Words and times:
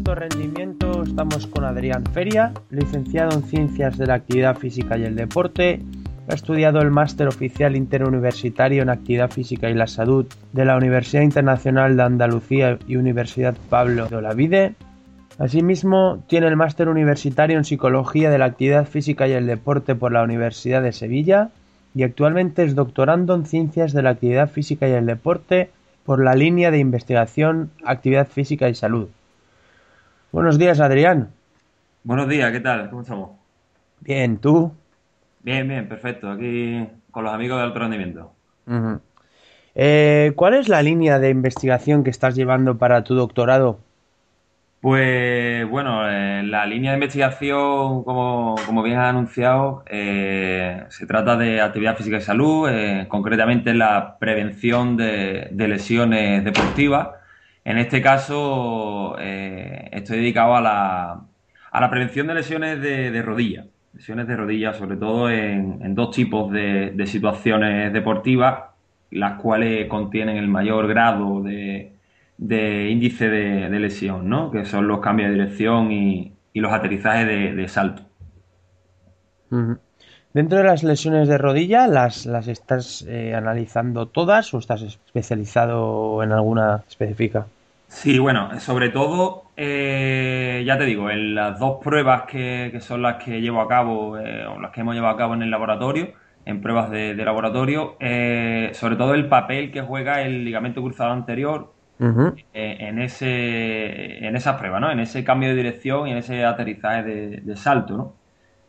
Alto 0.00 0.14
Rendimiento 0.14 1.02
estamos 1.02 1.46
con 1.46 1.62
Adrián 1.62 2.06
Feria, 2.14 2.54
licenciado 2.70 3.36
en 3.36 3.42
Ciencias 3.42 3.98
de 3.98 4.06
la 4.06 4.14
Actividad 4.14 4.56
Física 4.56 4.96
y 4.96 5.04
el 5.04 5.14
Deporte. 5.14 5.82
Ha 6.26 6.32
estudiado 6.32 6.80
el 6.80 6.90
Máster 6.90 7.28
Oficial 7.28 7.76
Interuniversitario 7.76 8.80
en 8.80 8.88
Actividad 8.88 9.30
Física 9.30 9.68
y 9.68 9.74
la 9.74 9.86
Salud 9.86 10.24
de 10.54 10.64
la 10.64 10.78
Universidad 10.78 11.20
Internacional 11.20 11.98
de 11.98 12.02
Andalucía 12.02 12.78
y 12.88 12.96
Universidad 12.96 13.54
Pablo 13.68 14.08
de 14.08 14.16
Olavide. 14.16 14.74
Asimismo, 15.38 16.24
tiene 16.28 16.46
el 16.46 16.56
Máster 16.56 16.88
Universitario 16.88 17.58
en 17.58 17.64
Psicología 17.64 18.30
de 18.30 18.38
la 18.38 18.46
Actividad 18.46 18.86
Física 18.86 19.28
y 19.28 19.32
el 19.32 19.46
Deporte 19.46 19.94
por 19.96 20.12
la 20.12 20.22
Universidad 20.22 20.80
de 20.80 20.92
Sevilla 20.92 21.50
y 21.94 22.04
actualmente 22.04 22.64
es 22.64 22.74
doctorando 22.74 23.34
en 23.34 23.44
Ciencias 23.44 23.92
de 23.92 24.00
la 24.00 24.10
Actividad 24.10 24.48
Física 24.48 24.88
y 24.88 24.92
el 24.92 25.04
Deporte 25.04 25.68
por 26.06 26.24
la 26.24 26.34
línea 26.34 26.70
de 26.70 26.78
investigación 26.78 27.70
Actividad 27.84 28.28
Física 28.28 28.70
y 28.70 28.74
Salud. 28.74 29.08
Buenos 30.32 30.58
días, 30.58 30.78
Adrián. 30.80 31.32
Buenos 32.04 32.28
días, 32.28 32.52
¿qué 32.52 32.60
tal? 32.60 32.88
¿Cómo 32.88 33.02
estamos? 33.02 33.30
Bien, 34.00 34.38
¿tú? 34.38 34.72
Bien, 35.42 35.66
bien, 35.66 35.88
perfecto. 35.88 36.30
Aquí 36.30 36.86
con 37.10 37.24
los 37.24 37.32
amigos 37.32 37.58
de 37.58 37.64
alto 37.64 37.78
rendimiento. 37.80 38.32
Eh, 39.74 40.32
¿Cuál 40.36 40.54
es 40.54 40.68
la 40.68 40.82
línea 40.82 41.18
de 41.18 41.30
investigación 41.30 42.04
que 42.04 42.10
estás 42.10 42.36
llevando 42.36 42.78
para 42.78 43.02
tu 43.02 43.14
doctorado? 43.14 43.80
Pues 44.80 45.68
bueno, 45.68 46.08
eh, 46.08 46.42
la 46.44 46.64
línea 46.64 46.92
de 46.92 46.96
investigación, 46.96 48.02
como, 48.04 48.54
como 48.64 48.82
bien 48.82 48.98
has 48.98 49.10
anunciado, 49.10 49.84
eh, 49.90 50.84
se 50.88 51.06
trata 51.06 51.36
de 51.36 51.60
actividad 51.60 51.96
física 51.96 52.16
y 52.16 52.20
salud, 52.22 52.68
eh, 52.70 53.06
concretamente 53.08 53.74
la 53.74 54.16
prevención 54.18 54.96
de, 54.96 55.48
de 55.50 55.68
lesiones 55.68 56.44
deportivas. 56.44 57.19
En 57.70 57.78
este 57.78 58.02
caso, 58.02 59.16
eh, 59.20 59.88
estoy 59.92 60.18
dedicado 60.18 60.56
a 60.56 60.60
la, 60.60 61.20
a 61.70 61.80
la 61.80 61.88
prevención 61.88 62.26
de 62.26 62.34
lesiones 62.34 62.82
de, 62.82 63.22
rodilla. 63.22 63.64
Lesiones 63.94 64.26
de 64.26 64.34
rodilla, 64.34 64.72
sobre 64.72 64.96
todo 64.96 65.30
en, 65.30 65.94
dos 65.94 66.10
tipos 66.10 66.50
de, 66.50 67.00
situaciones 67.06 67.92
deportivas, 67.92 68.70
las 69.12 69.40
cuales 69.40 69.86
contienen 69.86 70.36
el 70.36 70.48
mayor 70.48 70.88
grado 70.88 71.44
de, 71.44 71.92
de 72.38 72.90
índice 72.90 73.28
de, 73.28 73.78
lesión, 73.78 74.28
¿no? 74.28 74.50
Que 74.50 74.64
son 74.64 74.88
los 74.88 74.98
cambios 74.98 75.30
de 75.30 75.36
dirección 75.36 75.92
y, 75.92 76.32
y 76.52 76.58
los 76.58 76.72
aterrizajes 76.72 77.56
de, 77.56 77.68
salto. 77.68 78.02
Dentro 80.32 80.58
de 80.58 80.64
las 80.64 80.82
lesiones 80.82 81.28
de 81.28 81.38
rodilla, 81.38 81.86
¿las, 81.86 82.26
las 82.26 82.48
estás 82.48 83.02
eh, 83.08 83.32
analizando 83.32 84.06
todas 84.06 84.52
o 84.54 84.58
estás 84.58 84.82
especializado 84.82 86.24
en 86.24 86.32
alguna 86.32 86.82
específica? 86.88 87.46
Sí, 87.92 88.18
bueno, 88.20 88.58
sobre 88.60 88.88
todo, 88.90 89.52
eh, 89.56 90.62
ya 90.64 90.78
te 90.78 90.84
digo, 90.84 91.10
en 91.10 91.34
las 91.34 91.58
dos 91.58 91.80
pruebas 91.82 92.22
que, 92.28 92.68
que 92.72 92.80
son 92.80 93.02
las 93.02 93.22
que 93.22 93.40
llevo 93.40 93.60
a 93.60 93.68
cabo, 93.68 94.16
eh, 94.16 94.46
o 94.46 94.60
las 94.60 94.70
que 94.70 94.80
hemos 94.82 94.94
llevado 94.94 95.14
a 95.14 95.18
cabo 95.18 95.34
en 95.34 95.42
el 95.42 95.50
laboratorio, 95.50 96.12
en 96.44 96.60
pruebas 96.62 96.90
de, 96.90 97.14
de 97.16 97.24
laboratorio, 97.24 97.96
eh, 98.00 98.70
sobre 98.74 98.94
todo 98.96 99.14
el 99.14 99.28
papel 99.28 99.72
que 99.72 99.82
juega 99.82 100.22
el 100.22 100.44
ligamento 100.44 100.80
cruzado 100.82 101.12
anterior 101.12 101.74
eh, 102.52 102.76
en 102.80 103.00
ese, 103.00 104.26
en 104.26 104.36
esas 104.36 104.58
pruebas, 104.58 104.80
¿no? 104.80 104.90
En 104.92 105.00
ese 105.00 105.24
cambio 105.24 105.50
de 105.50 105.56
dirección 105.56 106.08
y 106.08 106.12
en 106.12 106.18
ese 106.18 106.44
aterrizaje 106.44 107.02
de, 107.04 107.40
de 107.42 107.56
salto, 107.56 107.96
¿no? 107.96 108.20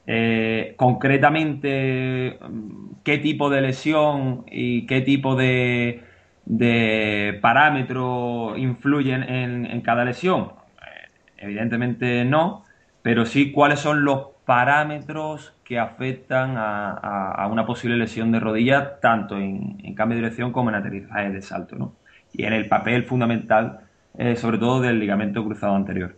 Eh, 0.07 0.73
concretamente, 0.77 2.39
mm, 2.41 3.01
qué 3.03 3.17
tipo 3.19 3.49
de 3.49 3.61
lesión 3.61 4.43
y 4.47 4.85
qué 4.87 5.01
tipo 5.01 5.35
de, 5.35 6.03
de 6.51 7.39
parámetros 7.41 8.57
influyen 8.57 9.23
en, 9.23 9.81
cada 9.81 10.03
lesión. 10.03 10.51
Eh, 10.81 11.07
evidentemente 11.37 12.25
no, 12.25 12.65
pero 13.01 13.25
sí 13.25 13.53
cuáles 13.53 13.79
son 13.79 14.03
los 14.03 14.27
parámetros 14.45 15.53
que 15.63 15.79
afectan 15.79 16.55
a, 16.57 17.47
una 17.49 17.65
posible 17.65 17.95
lesión 17.95 18.33
de 18.33 18.41
rodilla, 18.41 18.99
tanto 18.99 19.37
en, 19.37 19.95
cambio 19.95 20.17
de 20.17 20.23
dirección 20.23 20.51
como 20.51 20.69
en 20.69 20.75
aterrizaje 20.75 21.29
de 21.29 21.41
salto, 21.41 21.77
¿no? 21.77 21.95
Y 22.33 22.43
en 22.43 22.51
el 22.51 22.67
papel 22.67 23.05
fundamental, 23.05 23.79
eh, 24.17 24.35
sobre 24.35 24.57
todo 24.57 24.81
del 24.81 24.99
ligamento 24.99 25.45
cruzado 25.45 25.75
anterior. 25.75 26.17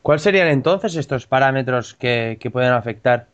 ¿Cuáles 0.00 0.22
serían 0.22 0.48
entonces 0.48 0.96
estos 0.96 1.26
parámetros 1.26 1.92
que, 1.92 2.38
que 2.40 2.50
pueden 2.50 2.72
afectar? 2.72 3.26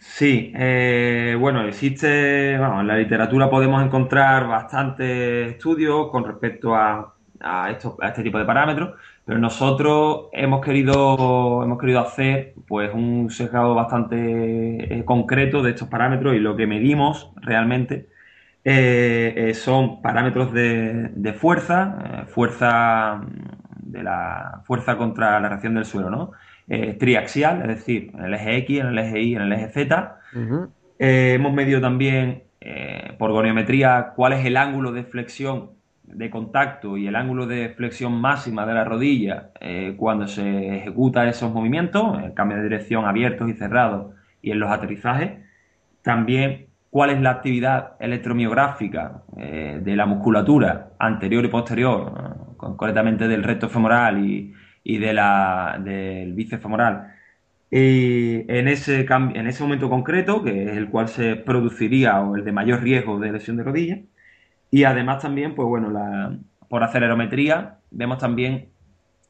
Sí, 0.00 0.52
eh, 0.56 1.36
bueno, 1.38 1.62
existe, 1.66 2.56
bueno, 2.58 2.80
en 2.80 2.86
la 2.86 2.96
literatura 2.96 3.50
podemos 3.50 3.82
encontrar 3.84 4.46
bastantes 4.46 5.50
estudios 5.54 6.08
con 6.10 6.24
respecto 6.24 6.74
a, 6.74 7.14
a 7.40 7.70
estos- 7.70 7.94
a 8.00 8.08
este 8.08 8.22
tipo 8.22 8.38
de 8.38 8.44
parámetros, 8.44 8.96
pero 9.24 9.38
nosotros 9.40 10.26
hemos 10.32 10.64
querido, 10.64 11.62
hemos 11.64 11.78
querido 11.80 12.00
hacer 12.00 12.54
pues 12.66 12.92
un 12.94 13.28
sesgado 13.30 13.74
bastante 13.74 14.98
eh, 15.00 15.04
concreto 15.04 15.62
de 15.62 15.70
estos 15.70 15.88
parámetros 15.88 16.34
y 16.34 16.38
lo 16.40 16.56
que 16.56 16.66
medimos 16.66 17.30
realmente 17.36 18.08
eh, 18.64 19.34
eh, 19.50 19.54
son 19.54 20.00
parámetros 20.02 20.52
de, 20.52 21.10
de 21.14 21.32
fuerza, 21.32 22.26
fuerza 22.28 23.16
mm, 23.16 23.90
de 23.92 24.02
la 24.02 24.62
fuerza 24.66 24.96
contra 24.96 25.40
la 25.40 25.48
reacción 25.48 25.74
del 25.74 25.84
suelo, 25.84 26.10
¿no? 26.10 26.32
Eh, 26.70 26.94
triaxial, 26.98 27.62
es 27.62 27.68
decir, 27.68 28.10
en 28.14 28.24
el 28.24 28.34
eje 28.34 28.56
X, 28.58 28.80
en 28.80 28.86
el 28.88 28.98
eje 28.98 29.22
Y, 29.22 29.34
en 29.34 29.42
el 29.42 29.52
eje 29.52 29.68
Z. 29.68 30.18
Eh, 30.98 31.32
hemos 31.34 31.52
medido 31.54 31.80
también 31.80 32.42
eh, 32.60 33.14
por 33.18 33.32
goniometría 33.32 34.12
cuál 34.14 34.34
es 34.34 34.44
el 34.44 34.56
ángulo 34.56 34.92
de 34.92 35.04
flexión 35.04 35.70
de 36.02 36.28
contacto 36.30 36.96
y 36.96 37.06
el 37.06 37.16
ángulo 37.16 37.46
de 37.46 37.70
flexión 37.70 38.20
máxima 38.20 38.66
de 38.66 38.74
la 38.74 38.84
rodilla 38.84 39.50
cuando 39.98 40.26
se 40.26 40.78
ejecuta 40.78 41.28
esos 41.28 41.52
movimientos, 41.52 42.22
el 42.24 42.32
cambio 42.32 42.56
de 42.56 42.62
dirección 42.62 43.04
abiertos 43.04 43.48
y 43.50 43.52
cerrados 43.52 44.14
y 44.40 44.50
en 44.50 44.58
los 44.58 44.70
aterrizajes. 44.70 45.32
También 46.02 46.68
cuál 46.90 47.10
es 47.10 47.20
la 47.20 47.30
actividad 47.30 47.92
electromiográfica 48.00 49.22
eh, 49.36 49.80
de 49.82 49.96
la 49.96 50.06
musculatura 50.06 50.90
anterior 50.98 51.44
y 51.44 51.48
posterior, 51.48 52.36
concretamente 52.56 53.28
del 53.28 53.42
recto 53.42 53.68
femoral 53.68 54.24
y, 54.24 54.54
y 54.88 54.96
de 54.98 55.12
la, 55.12 55.78
del 55.84 56.32
bíceps 56.32 56.62
femoral. 56.62 57.12
Y 57.70 58.50
en 58.50 58.68
ese, 58.68 59.06
en 59.10 59.46
ese 59.46 59.62
momento 59.62 59.90
concreto, 59.90 60.42
que 60.42 60.64
es 60.64 60.76
el 60.78 60.88
cual 60.88 61.08
se 61.08 61.36
produciría 61.36 62.20
o 62.22 62.36
el 62.36 62.44
de 62.44 62.52
mayor 62.52 62.82
riesgo 62.82 63.20
de 63.20 63.32
lesión 63.32 63.58
de 63.58 63.64
rodilla, 63.64 63.98
y 64.70 64.84
además 64.84 65.20
también, 65.22 65.54
pues 65.54 65.68
bueno, 65.68 65.90
la, 65.90 66.38
por 66.70 66.82
acelerometría, 66.82 67.76
vemos 67.90 68.16
también 68.16 68.70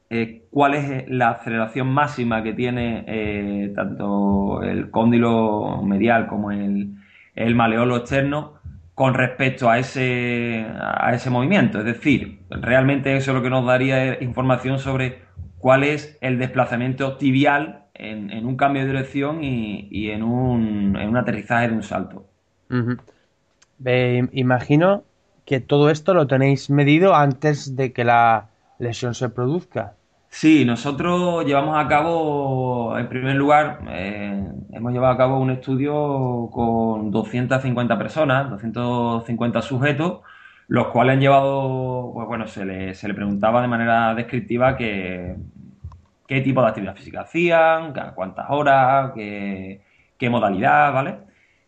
eh, 0.09 0.43
cuál 0.49 0.75
es 0.75 1.09
la 1.09 1.31
aceleración 1.31 1.89
máxima 1.89 2.41
que 2.41 2.53
tiene 2.53 3.03
eh, 3.07 3.73
tanto 3.75 4.63
el 4.63 4.89
cóndilo 4.91 5.81
medial 5.83 6.27
como 6.27 6.51
el, 6.51 6.95
el 7.35 7.55
maleolo 7.55 7.97
externo 7.97 8.53
con 8.95 9.13
respecto 9.13 9.69
a 9.69 9.77
ese, 9.77 10.65
a 10.79 11.13
ese 11.13 11.29
movimiento. 11.29 11.79
Es 11.79 11.85
decir, 11.85 12.39
realmente 12.49 13.15
eso 13.17 13.33
lo 13.33 13.41
que 13.41 13.49
nos 13.49 13.65
daría 13.65 14.13
es 14.13 14.21
información 14.21 14.79
sobre 14.79 15.28
cuál 15.59 15.83
es 15.83 16.17
el 16.21 16.39
desplazamiento 16.39 17.17
tibial 17.17 17.83
en, 17.93 18.31
en 18.31 18.45
un 18.45 18.55
cambio 18.57 18.81
de 18.81 18.87
dirección 18.87 19.43
y, 19.43 19.87
y 19.91 20.09
en, 20.11 20.23
un, 20.23 20.95
en 20.97 21.09
un 21.09 21.17
aterrizaje 21.17 21.67
de 21.67 21.75
un 21.75 21.83
salto. 21.83 22.25
Imagino 24.31 25.03
que 25.45 25.59
todo 25.59 25.89
esto 25.89 26.13
lo 26.13 26.27
tenéis 26.27 26.69
medido 26.69 27.15
antes 27.15 27.75
de 27.75 27.91
que 27.91 28.03
la 28.03 28.49
lesión 28.77 29.13
se 29.13 29.29
produzca. 29.29 29.93
Sí, 30.29 30.63
nosotros 30.63 31.43
llevamos 31.45 31.75
a 31.77 31.87
cabo, 31.87 32.97
en 32.97 33.09
primer 33.09 33.35
lugar, 33.35 33.79
eh, 33.89 34.47
hemos 34.71 34.93
llevado 34.93 35.13
a 35.13 35.17
cabo 35.17 35.39
un 35.39 35.49
estudio 35.49 36.49
con 36.53 37.09
250 37.09 37.97
personas, 37.97 38.49
250 38.51 39.61
sujetos, 39.63 40.19
los 40.69 40.87
cuales 40.89 41.15
han 41.15 41.19
llevado, 41.19 42.11
pues 42.13 42.27
bueno, 42.27 42.47
se 42.47 42.63
le, 42.63 42.93
se 42.93 43.07
le 43.07 43.15
preguntaba 43.15 43.61
de 43.61 43.67
manera 43.67 44.13
descriptiva 44.13 44.77
que, 44.77 45.35
qué 46.27 46.41
tipo 46.41 46.61
de 46.61 46.67
actividad 46.67 46.95
física 46.95 47.21
hacían, 47.21 47.91
cuántas 48.13 48.45
horas, 48.49 49.11
qué, 49.15 49.81
qué 50.15 50.29
modalidad, 50.29 50.93
¿vale? 50.93 51.15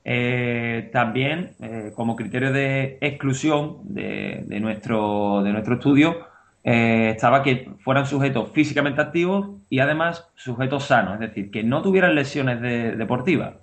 Eh, 0.05 0.91
también, 0.93 1.53
eh, 1.61 1.91
como 1.95 2.15
criterio 2.15 2.53
de 2.53 2.99
exclusión 3.01 3.77
de, 3.85 4.43
de 4.45 4.59
nuestro, 4.59 5.41
de 5.43 5.51
nuestro 5.51 5.75
estudio, 5.75 6.27
estaba 6.63 7.41
que 7.41 7.71
fueran 7.83 8.05
sujetos 8.05 8.51
físicamente 8.51 9.01
activos 9.01 9.49
y 9.67 9.79
además 9.79 10.29
sujetos 10.35 10.83
sanos, 10.83 11.15
es 11.15 11.21
decir, 11.21 11.49
que 11.49 11.63
no 11.63 11.81
tuvieran 11.81 12.13
lesiones 12.13 12.61
deportivas, 12.61 13.55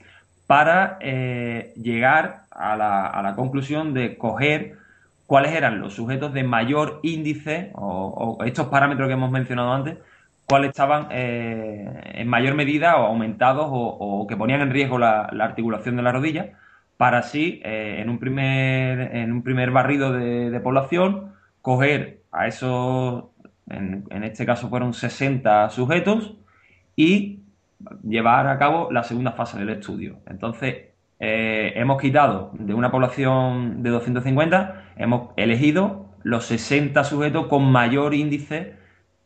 para 0.48 0.98
llegar 0.98 2.40
a 2.50 2.76
la, 2.76 3.06
a 3.06 3.22
la 3.22 3.36
conclusión 3.36 3.94
de 3.94 4.18
coger 4.18 4.78
cuáles 5.28 5.52
eran 5.52 5.78
los 5.78 5.92
sujetos 5.92 6.32
de 6.32 6.42
mayor 6.42 7.00
índice 7.02 7.70
o, 7.74 8.38
estos 8.46 8.68
parámetros 8.68 9.08
que 9.08 9.12
hemos 9.12 9.30
mencionado 9.30 9.74
antes, 9.74 9.98
cuáles 10.48 10.70
estaban 10.70 11.08
eh, 11.10 12.00
en 12.14 12.26
mayor 12.28 12.54
medida 12.54 12.96
o 12.96 13.04
aumentados 13.08 13.66
o, 13.70 14.26
que 14.26 14.38
ponían 14.38 14.62
en 14.62 14.70
riesgo 14.70 14.98
la, 14.98 15.24
articulación 15.24 15.96
de 15.96 16.02
la 16.02 16.12
rodilla, 16.12 16.58
para 16.96 17.18
así, 17.18 17.60
eh, 17.62 17.98
en, 17.98 18.08
un 18.08 18.18
primer, 18.18 19.14
en 19.14 19.30
un 19.32 19.42
primer 19.42 19.70
barrido 19.70 20.14
de, 20.14 20.60
población, 20.60 21.34
coger 21.60 22.22
a 22.32 22.46
esos, 22.46 23.24
en, 23.68 24.24
este 24.24 24.46
caso 24.46 24.70
fueron 24.70 24.94
60 24.94 25.68
sujetos, 25.68 26.36
y 26.96 27.40
llevar 28.02 28.46
a 28.46 28.58
cabo 28.58 28.90
la 28.90 29.02
segunda 29.02 29.32
fase 29.32 29.58
del 29.58 29.68
estudio. 29.68 30.20
Entonces, 30.26 30.86
eh, 31.20 31.72
hemos 31.76 32.00
quitado 32.00 32.50
de 32.54 32.72
una 32.72 32.90
población 32.90 33.82
de 33.82 33.90
250, 33.90 34.87
hemos 34.98 35.30
elegido 35.36 36.06
los 36.22 36.46
60 36.46 37.04
sujetos 37.04 37.46
con 37.46 37.70
mayor 37.70 38.14
índice 38.14 38.74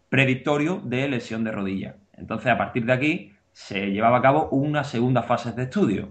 predictorio 0.09 0.81
de 0.85 1.09
lesión 1.09 1.43
de 1.43 1.53
rodilla. 1.53 1.97
Entonces, 2.13 2.53
a 2.53 2.59
partir 2.59 2.85
de 2.85 2.93
aquí, 2.93 3.33
se 3.53 3.91
llevaba 3.91 4.19
a 4.19 4.23
cabo 4.23 4.49
una 4.51 4.85
segunda 4.85 5.23
fase 5.23 5.53
de 5.53 5.65
estudio. 5.65 6.11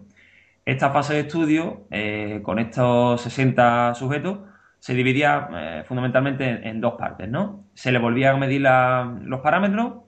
Esta 0.66 0.92
fase 0.92 1.14
de 1.14 1.20
estudio, 1.22 1.88
eh, 1.92 2.42
con 2.44 2.60
estos 2.60 3.22
60 3.22 3.96
sujetos, 3.96 4.40
se 4.80 4.94
dividía 4.94 5.50
eh, 5.54 5.84
fundamentalmente 5.88 6.68
en, 6.68 6.82
dos 6.82 6.96
partes, 6.96 7.30
¿no? 7.30 7.66
Se 7.74 7.92
le 7.92 8.00
volvían 8.00 8.36
a 8.36 8.40
medir 8.40 8.62
los 8.62 9.42
parámetros, 9.42 10.04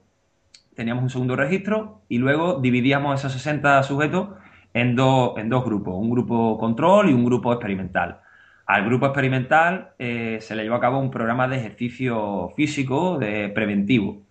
teníamos 0.74 1.04
un 1.04 1.10
segundo 1.10 1.36
registro 1.36 2.02
y 2.08 2.18
luego 2.18 2.60
dividíamos 2.60 3.20
esos 3.20 3.32
60 3.32 3.82
sujetos 3.84 4.30
en, 4.72 4.90
en 4.90 5.48
dos 5.48 5.64
grupos, 5.64 5.94
un 5.96 6.10
grupo 6.10 6.58
control 6.58 7.10
y 7.10 7.12
un 7.12 7.24
grupo 7.24 7.52
experimental. 7.52 8.20
Al 8.66 8.84
grupo 8.86 9.06
experimental 9.06 9.90
eh, 9.98 10.38
se 10.40 10.54
le 10.54 10.62
llevó 10.62 10.76
a 10.76 10.80
cabo 10.80 10.98
un 10.98 11.10
programa 11.10 11.46
de 11.48 11.56
ejercicio 11.56 12.50
físico 12.56 13.18
de 13.18 13.50
preventivo, 13.50 14.22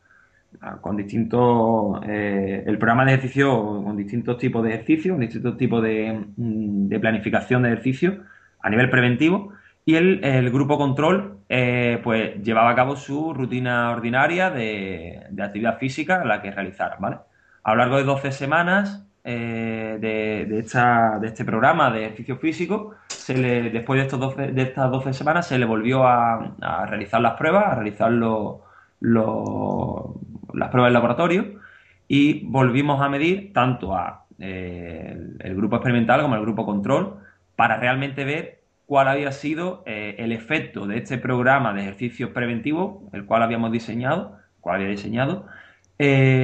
ah, 0.62 0.78
con 0.82 0.98
distintos, 0.98 2.02
eh, 2.08 2.64
el 2.66 2.78
programa 2.80 3.06
de 3.06 3.14
ejercicio 3.14 3.84
con 3.84 3.96
distintos 3.96 4.38
tipos 4.40 4.64
de 4.64 4.74
ejercicios, 4.74 5.20
distintos 5.20 5.56
tipos 5.58 5.84
de, 5.84 6.26
mm, 6.36 6.90
planificación 7.00 7.62
de 7.64 7.70
ejercicio 7.70 8.24
a 8.62 8.70
nivel 8.70 8.90
preventivo, 8.90 9.54
y 9.86 9.96
el, 9.96 10.50
grupo 10.52 10.78
control 10.78 11.40
eh, 11.50 12.00
pues 12.04 12.42
llevaba 12.42 12.72
a 12.72 12.76
cabo 12.76 12.96
su 12.96 13.34
rutina 13.34 13.92
ordinaria 13.92 14.50
de, 14.50 15.28
de 15.30 15.44
actividad 15.44 15.78
física, 15.78 16.24
la 16.26 16.42
que 16.42 16.52
realizaron, 16.52 17.00
¿vale? 17.02 17.18
A 17.64 17.72
lo 17.72 17.78
largo 17.78 17.98
de 17.98 18.04
12 18.04 18.32
semanas 18.32 19.06
eh, 19.26 19.98
de, 20.02 20.60
este 20.60 21.46
programa 21.46 21.90
de 21.92 22.06
ejercicio 22.06 22.38
físico, 22.38 22.96
después 23.28 24.12
de, 24.12 24.62
estas 24.62 24.92
12 24.92 25.14
semanas 25.14 25.48
se 25.48 25.58
le 25.58 25.66
volvió 25.66 26.06
a, 26.06 26.56
realizar 26.90 27.22
las 27.22 27.36
pruebas, 27.36 27.72
a 27.72 27.76
realizar 27.76 28.12
las 28.12 28.60
pruebas 29.00 30.88
del 30.88 30.94
laboratorio 30.94 31.62
y 32.10 32.46
volvimos 32.46 33.02
a 33.02 33.08
medir 33.08 33.54
tanto 33.54 33.96
a 33.96 34.26
eh, 34.40 35.18
el, 35.40 35.56
grupo 35.56 35.78
experimental 35.78 36.22
como 36.22 36.36
el 36.36 36.42
grupo 36.42 36.66
control 36.66 37.20
para 37.56 37.78
realmente 37.78 38.26
ver 38.26 38.60
cuál 38.86 39.08
había 39.08 39.32
sido 39.32 39.84
eh, 39.86 40.16
el 40.20 40.34
efecto 40.34 40.86
de 40.86 40.98
este 40.98 41.18
programa 41.18 41.74
de 41.74 41.84
ejercicio 41.84 42.34
preventivo, 42.34 43.10
el 43.14 43.26
cual 43.26 43.44
habíamos 43.44 43.72
diseñado, 43.72 44.38
cuál 44.60 44.76
había 44.76 44.90
diseñado, 44.90 45.46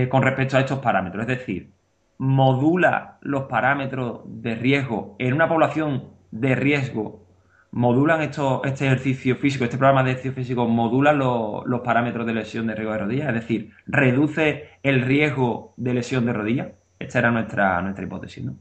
con 0.10 0.24
respecto 0.24 0.56
a 0.56 0.62
estos 0.62 0.80
parámetros. 0.80 1.24
Es 1.24 1.40
decir, 1.40 1.72
modula 2.20 3.18
los 3.22 3.44
parámetros 3.44 4.22
de 4.26 4.54
riesgo 4.54 5.16
en 5.20 5.34
una 5.34 5.48
población 5.48 6.10
de 6.32 6.54
riesgo, 6.54 7.26
modulan 7.72 8.22
esto, 8.22 8.62
este 8.66 8.86
ejercicio 8.86 9.38
físico, 9.38 9.64
este 9.64 9.78
programa 9.78 10.04
de 10.04 10.12
ejercicio 10.12 10.34
físico, 10.34 10.68
modulan 10.68 11.18
los 11.18 11.82
parámetros 11.82 12.28
de 12.28 12.34
lesión 12.34 12.68
de 12.68 12.76
riesgo 12.76 12.94
de 12.94 13.00
rodilla, 13.00 13.30
es 13.30 13.36
decir, 13.36 13.72
reduce 13.88 14.70
el 14.84 15.02
riesgo 15.02 15.74
de 15.78 15.94
lesión 15.94 16.26
de 16.26 16.34
rodilla. 16.34 16.72
Esta 17.00 17.20
era 17.20 17.32
nuestra, 17.32 17.82
nuestra 17.82 18.04
hipótesis, 18.04 18.44
¿no? 18.44 18.56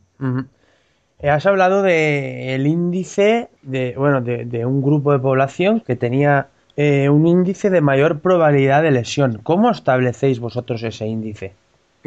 Eh, 1.20 1.30
has 1.30 1.44
hablado 1.46 1.82
del 1.82 2.64
índice 2.66 3.48
de, 3.62 3.94
bueno, 3.96 4.20
de, 4.20 4.64
un 4.64 4.82
grupo 4.82 5.10
de 5.12 5.18
población 5.18 5.80
que 5.80 5.96
tenía 5.96 6.46
eh, 6.76 7.08
un 7.08 7.26
índice 7.26 7.70
de 7.70 7.80
mayor 7.80 8.20
probabilidad 8.20 8.84
de 8.84 8.92
lesión. 8.92 9.40
¿Cómo 9.42 9.68
establecéis 9.70 10.38
vosotros 10.38 10.80
ese 10.84 11.06
índice? 11.06 11.54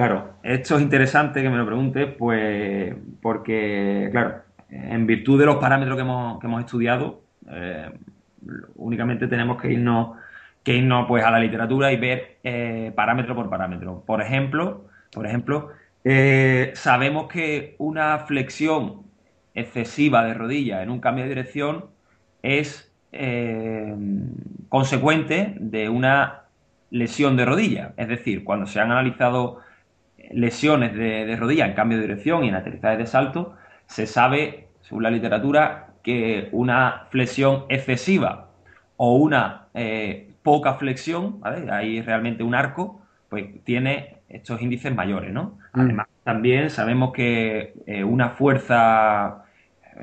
Claro, 0.01 0.33
esto 0.42 0.77
es 0.77 0.81
interesante 0.81 1.44
que 1.44 1.50
me 1.51 1.57
lo 1.57 1.65
preguntes, 1.68 2.07
pues 2.18 2.95
porque, 3.21 4.09
claro, 4.12 4.42
en 4.68 5.06
virtud 5.06 5.39
de 5.39 5.45
los 5.45 5.57
parámetros 5.57 5.95
que 5.95 6.01
hemos, 6.01 6.39
que 6.39 6.48
hemos 6.48 6.62
estudiado, 6.62 7.21
eh, 7.48 7.92
únicamente 8.77 9.27
tenemos 9.27 9.62
que 9.62 9.71
irnos, 9.71 10.18
que 10.63 10.74
irnos 10.74 11.06
pues, 11.07 11.24
a 11.24 11.30
la 11.30 11.38
literatura 11.38 11.92
y 11.92 11.98
ver 11.98 12.39
eh, 12.44 12.92
parámetro 12.95 13.36
por 13.36 13.48
parámetro. 13.48 14.01
Por 14.03 14.24
ejemplo, 14.24 14.86
por 15.13 15.27
ejemplo 15.27 15.69
eh, 16.03 16.71
sabemos 16.74 17.27
que 17.27 17.75
una 17.77 18.18
flexión 18.25 19.03
excesiva 19.53 20.24
de 20.24 20.33
rodilla 20.33 20.81
en 20.81 20.89
un 20.89 21.00
cambio 21.00 21.25
de 21.25 21.30
dirección 21.30 21.86
es 22.42 22.92
consecuente 24.68 25.53
de 25.59 25.89
una 25.89 26.45
lesión 26.89 27.38
de 27.38 27.45
rodilla. 27.45 27.94
Es 27.98 28.07
decir, 28.07 28.44
cuando 28.44 28.65
se 28.65 28.80
han 28.80 28.92
analizado 28.92 29.59
lesiones 30.33 30.93
de, 30.93 31.35
rodilla 31.35 31.65
en 31.65 31.73
cambio 31.73 31.97
de 31.97 32.03
dirección 32.07 32.43
y 32.43 32.49
en 32.49 32.55
aterrizaje 32.55 32.97
de 32.97 33.05
salto, 33.05 33.55
se 33.87 34.07
sabe, 34.07 34.67
según 34.81 35.03
la 35.03 35.11
literatura, 35.11 35.87
que 36.03 36.49
una 36.51 37.07
flexión 37.09 37.65
excesiva 37.69 38.47
o 38.97 39.15
una 39.15 39.67
eh, 39.73 40.29
poca 40.43 40.75
flexión, 40.75 41.39
¿vale? 41.39 41.71
Hay 41.71 42.01
realmente 42.01 42.43
un 42.43 42.55
arco, 42.55 43.01
pues 43.29 43.63
tiene 43.63 44.17
estos 44.29 44.61
índices 44.61 44.93
mayores, 44.95 45.31
¿no? 45.31 45.57
Mm. 45.73 45.79
Además, 45.79 46.07
también 46.23 46.69
sabemos 46.69 47.11
que 47.13 47.73
eh, 47.85 48.03
una 48.03 48.29
fuerza, 48.29 49.43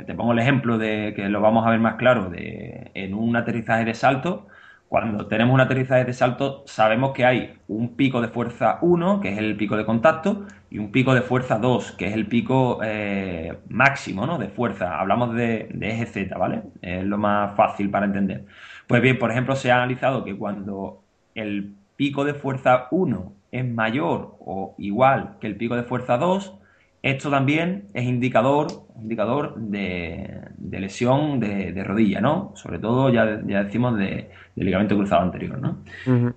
te 0.07 0.15
pongo 0.15 0.33
el 0.33 0.39
ejemplo 0.39 0.79
de 0.79 1.13
que 1.17 1.29
lo 1.29 1.41
vamos 1.41 1.67
a 1.67 1.71
ver 1.71 1.81
más 1.81 1.97
claro, 1.97 2.29
de, 2.31 2.91
en 2.95 3.15
un 3.15 3.35
aterrizaje 3.37 3.85
de 3.85 3.95
salto, 3.95 4.47
cuando 4.89 5.27
tenemos 5.27 5.53
un 5.53 5.61
aterrizaje 5.61 6.05
de 6.05 6.15
salto, 6.15 6.65
sabemos 6.67 7.13
que 7.13 7.27
hay 7.27 7.59
un 7.69 7.95
pico 7.95 8.23
de 8.23 8.29
fuerza 8.29 8.79
1, 8.81 9.21
que 9.21 9.33
es 9.33 9.39
el 9.39 9.57
pico 9.57 9.77
de 9.77 9.85
contacto, 9.85 10.47
y 10.71 10.79
un 10.79 10.91
pico 10.91 11.15
de 11.15 11.21
fuerza 11.21 11.59
2, 11.59 11.93
que 11.93 12.07
es 12.07 12.15
el 12.15 12.27
pico 12.27 12.81
eh, 12.83 13.59
máximo 13.69 14.27
¿no? 14.27 14.39
de 14.39 14.49
fuerza. 14.49 14.99
Hablamos 14.99 15.35
de, 15.35 15.69
eje 15.81 16.07
Z, 16.07 16.39
¿vale? 16.39 16.63
Es 16.81 17.05
lo 17.05 17.19
más 17.19 17.55
fácil 17.55 17.91
para 17.91 18.07
entender. 18.07 18.47
Pues 18.87 19.03
bien, 19.03 19.19
por 19.19 19.31
ejemplo, 19.31 19.57
se 19.57 19.71
ha 19.71 19.77
analizado 19.77 20.25
que 20.25 20.37
cuando 20.37 21.03
el 21.35 21.75
pico 21.97 22.25
de 22.25 22.33
fuerza 22.33 22.89
1 22.91 23.33
es 23.53 23.65
mayor 23.67 24.37
o 24.41 24.75
igual 24.79 25.37
que 25.41 25.49
el 25.49 25.57
pico 25.57 25.77
de 25.77 25.83
fuerza 25.83 26.17
2, 26.17 26.55
esto 27.03 27.31
también 27.31 27.89
es 27.95 28.05
indicador, 28.05 28.67
indicador 29.01 29.55
de, 29.57 30.41
lesión 30.71 31.39
de, 31.39 31.85
rodilla, 31.85 32.21
¿no? 32.21 32.53
Sobre 32.55 32.79
todo, 32.79 33.11
ya, 33.11 33.41
ya 33.47 33.65
decimos, 33.65 33.97
de, 33.97 34.31
ligamento 34.57 34.97
cruzado 34.97 35.23
anterior, 35.23 35.59
¿no? 35.59 35.79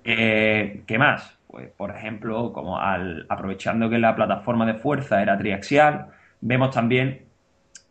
Eh, 0.04 0.82
¿Qué 0.86 0.98
más? 0.98 1.38
Pues, 1.48 1.68
por 1.70 1.90
ejemplo, 1.90 2.52
como 2.52 2.78
al, 2.78 3.26
aprovechando 3.28 3.90
que 3.90 3.98
la 3.98 4.14
plataforma 4.14 4.64
de 4.64 4.74
fuerza 4.74 5.20
era 5.20 5.36
triaxial, 5.36 6.06
vemos 6.40 6.70
también 6.70 7.22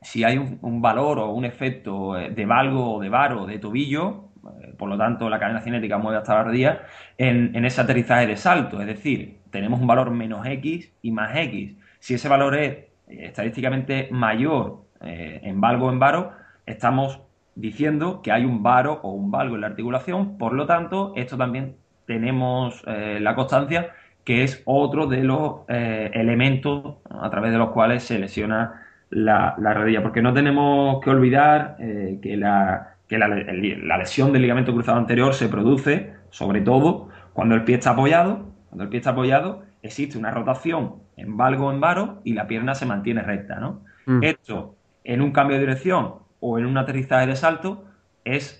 si 0.01 0.23
hay 0.23 0.37
un, 0.37 0.81
valor 0.81 1.19
o 1.19 1.29
un 1.31 1.45
efecto 1.45 2.13
de 2.13 2.45
valgo 2.45 2.95
o 2.95 3.01
de 3.01 3.09
varo 3.09 3.43
o 3.43 3.45
de 3.45 3.59
tobillo, 3.59 4.29
eh, 4.61 4.73
por 4.75 4.89
lo 4.89 4.97
tanto 4.97 5.29
la 5.29 5.37
cadena 5.37 5.61
cinética 5.61 5.99
mueve 5.99 6.17
hasta 6.17 6.35
la 6.35 6.43
rodilla, 6.43 6.81
en, 7.17 7.55
en 7.55 7.65
ese 7.65 7.81
aterrizaje 7.81 8.25
de 8.25 8.37
salto. 8.37 8.81
Es 8.81 8.87
decir, 8.87 9.37
tenemos 9.51 9.79
un 9.79 9.87
valor 9.87 10.09
menos 10.11 10.45
X 10.47 10.91
y 11.01 11.11
más 11.11 11.35
X. 11.35 11.75
Si 12.01 12.15
ese 12.15 12.27
valor 12.27 12.55
es 12.55 12.71
eh, 12.71 12.87
estadísticamente 13.07 14.09
mayor 14.09 14.81
eh, 15.01 15.39
en 15.43 15.61
valgo 15.61 15.85
o 15.85 15.91
en 15.91 15.99
varo, 15.99 16.31
estamos 16.65 17.21
diciendo 17.53 18.21
que 18.23 18.31
hay 18.31 18.43
un 18.43 18.63
varo 18.63 18.99
o 19.03 19.11
un 19.11 19.29
valgo 19.29 19.53
en 19.53 19.61
la 19.61 19.67
articulación, 19.67 20.39
por 20.39 20.53
lo 20.53 20.65
tanto, 20.65 21.13
esto 21.15 21.37
también 21.37 21.75
tenemos 22.07 22.83
eh, 22.87 23.19
la 23.21 23.35
constancia 23.35 23.91
que 24.23 24.43
es 24.43 24.63
otro 24.65 25.07
de 25.07 25.23
los 25.23 25.61
elementos 25.67 26.97
a 27.09 27.27
través 27.31 27.51
de 27.51 27.57
los 27.57 27.71
cuales 27.71 28.03
se 28.03 28.19
lesiona 28.19 28.83
la, 29.09 29.55
rodilla, 29.57 30.03
porque 30.03 30.21
no 30.21 30.31
tenemos 30.31 31.03
que 31.03 31.09
olvidar 31.09 31.75
que, 32.21 32.37
la, 32.37 32.97
la, 33.09 33.97
lesión 33.97 34.31
del 34.31 34.43
ligamento 34.43 34.73
cruzado 34.73 34.99
anterior 34.99 35.33
se 35.33 35.49
produce 35.49 36.13
sobre 36.29 36.61
todo 36.61 37.09
cuando 37.33 37.55
el 37.55 37.63
pie 37.63 37.75
está 37.77 37.91
apoyado, 37.91 38.45
cuando 38.69 38.83
el 38.83 38.89
pie 38.89 38.99
está 38.99 39.09
apoyado 39.09 39.63
existe 39.81 40.17
una 40.17 40.31
rotación 40.31 40.95
en 41.17 41.37
valgo 41.37 41.67
o 41.67 41.71
en 41.71 41.79
varo 41.79 42.21
y 42.23 42.33
la 42.33 42.47
pierna 42.47 42.75
se 42.75 42.85
mantiene 42.85 43.21
recta, 43.21 43.59
¿no? 43.59 43.81
Mm. 44.05 44.23
Esto 44.23 44.75
en 45.03 45.21
un 45.21 45.31
cambio 45.31 45.57
de 45.57 45.61
dirección 45.61 46.15
o 46.39 46.59
en 46.59 46.65
un 46.65 46.77
aterrizaje 46.77 47.27
de 47.27 47.35
salto 47.35 47.85
es 48.23 48.59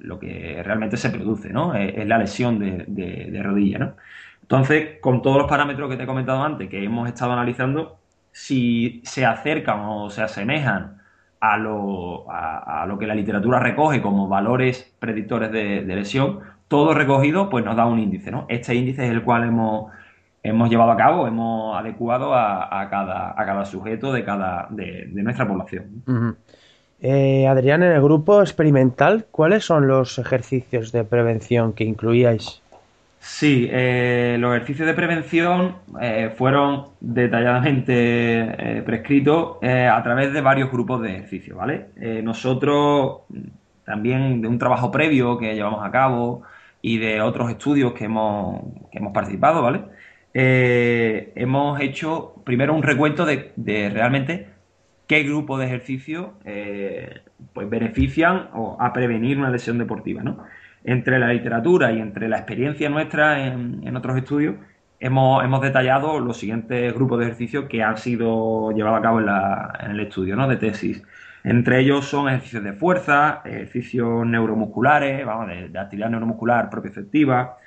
lo 0.00 0.18
que 0.18 0.62
realmente 0.64 0.96
se 0.96 1.10
produce, 1.10 1.50
¿no? 1.50 1.74
Es, 1.74 2.06
la 2.06 2.18
lesión 2.18 2.58
de, 2.58 2.84
de 2.86 3.42
rodilla, 3.42 3.78
¿no? 3.78 3.96
Entonces, 4.42 4.98
con 5.00 5.22
todos 5.22 5.38
los 5.38 5.48
parámetros 5.48 5.88
que 5.90 5.96
te 5.96 6.02
he 6.02 6.06
comentado 6.06 6.42
antes, 6.42 6.68
que 6.68 6.84
hemos 6.84 7.08
estado 7.08 7.32
analizando, 7.32 7.98
si 8.32 9.00
se 9.04 9.24
acercan 9.24 9.80
o 9.80 10.10
se 10.10 10.22
asemejan 10.22 10.98
a 11.40 11.56
lo, 11.56 12.30
a, 12.30 12.84
lo 12.86 12.98
que 12.98 13.06
la 13.06 13.14
literatura 13.14 13.58
recoge 13.58 14.00
como 14.00 14.28
valores 14.28 14.94
predictores 14.98 15.50
de, 15.50 15.82
lesión, 15.82 16.40
todo 16.68 16.94
recogido 16.94 17.50
pues 17.50 17.64
nos 17.64 17.76
da 17.76 17.86
un 17.86 17.98
índice. 17.98 18.30
¿no? 18.30 18.46
Este 18.48 18.74
índice 18.74 19.06
es 19.06 19.10
el 19.10 19.22
cual 19.22 19.44
hemos, 19.44 19.90
hemos 20.42 20.70
llevado 20.70 20.90
a 20.90 20.96
cabo, 20.96 21.26
hemos 21.26 21.76
adecuado 21.76 22.34
a, 22.34 22.88
cada, 22.90 23.30
a 23.30 23.46
cada 23.46 23.64
sujeto 23.64 24.12
de, 24.12 24.24
cada, 24.24 24.66
de, 24.70 25.06
nuestra 25.12 25.46
población. 25.46 26.36
Eh, 27.00 27.46
Adrián, 27.46 27.82
en 27.82 27.92
el 27.92 28.02
grupo 28.02 28.40
experimental, 28.40 29.26
¿cuáles 29.30 29.64
son 29.64 29.88
los 29.88 30.18
ejercicios 30.18 30.92
de 30.92 31.04
prevención 31.04 31.72
que 31.72 31.84
incluíais? 31.84 32.62
Sí, 33.24 33.68
eh, 33.70 34.36
los 34.40 34.52
ejercicios 34.56 34.88
de 34.88 34.94
prevención 34.94 35.76
eh, 36.00 36.32
fueron 36.36 36.86
detalladamente 36.98 37.92
eh, 37.96 38.82
prescritos 38.82 39.58
a 39.62 40.02
través 40.02 40.32
de 40.32 40.40
varios 40.40 40.72
grupos 40.72 41.00
de 41.02 41.12
ejercicios, 41.12 41.56
¿vale? 41.56 41.86
nosotros, 42.24 43.20
también 43.84 44.42
de 44.42 44.48
un 44.48 44.58
trabajo 44.58 44.90
previo 44.90 45.38
que 45.38 45.54
llevamos 45.54 45.86
a 45.86 45.92
cabo 45.92 46.42
y 46.82 46.98
de 46.98 47.20
otros 47.20 47.48
estudios 47.48 47.92
que 47.92 48.06
hemos, 48.06 48.60
que 48.90 48.98
hemos 48.98 49.12
participado, 49.12 49.62
¿vale? 49.62 49.82
Hemos 50.34 51.80
hecho 51.80 52.34
primero 52.44 52.74
un 52.74 52.82
recuento 52.82 53.26
de, 53.26 53.52
de 53.56 53.90
realmente 53.90 54.48
qué 55.06 55.22
grupo 55.24 55.58
de 55.58 55.66
ejercicios 55.66 56.28
pues 57.52 57.68
benefician 57.68 58.48
o 58.54 58.76
a 58.80 58.92
prevenir 58.92 59.38
una 59.38 59.50
lesión 59.50 59.78
deportiva, 59.78 60.22
¿no? 60.22 60.38
entre 60.84 61.18
la 61.18 61.28
literatura 61.32 61.92
y 61.92 62.00
entre 62.00 62.28
la 62.28 62.38
experiencia 62.38 62.88
nuestra 62.88 63.46
en, 63.46 63.96
otros 63.96 64.16
estudios, 64.16 64.56
hemos, 65.00 65.60
detallado 65.60 66.18
los 66.20 66.36
siguientes 66.36 66.92
grupos 66.94 67.18
de 67.18 67.26
ejercicios 67.26 67.66
que 67.66 67.82
han 67.82 67.96
sido 67.96 68.72
llevados 68.72 68.98
a 68.98 69.02
cabo 69.02 69.20
en, 69.20 69.90
el 69.90 70.00
estudio 70.00 70.36
¿no? 70.36 70.48
de 70.48 70.56
tesis. 70.56 71.02
Entre 71.44 71.80
ellos 71.80 72.06
son 72.06 72.28
ejercicios 72.28 72.62
de 72.62 72.72
fuerza, 72.72 73.42
ejercicios 73.44 74.24
neuromusculares, 74.26 75.26
vamos, 75.26 75.48
de, 75.48 75.78
actividad 75.78 76.08
neuromuscular 76.08 76.70
efectiva, 76.84 77.58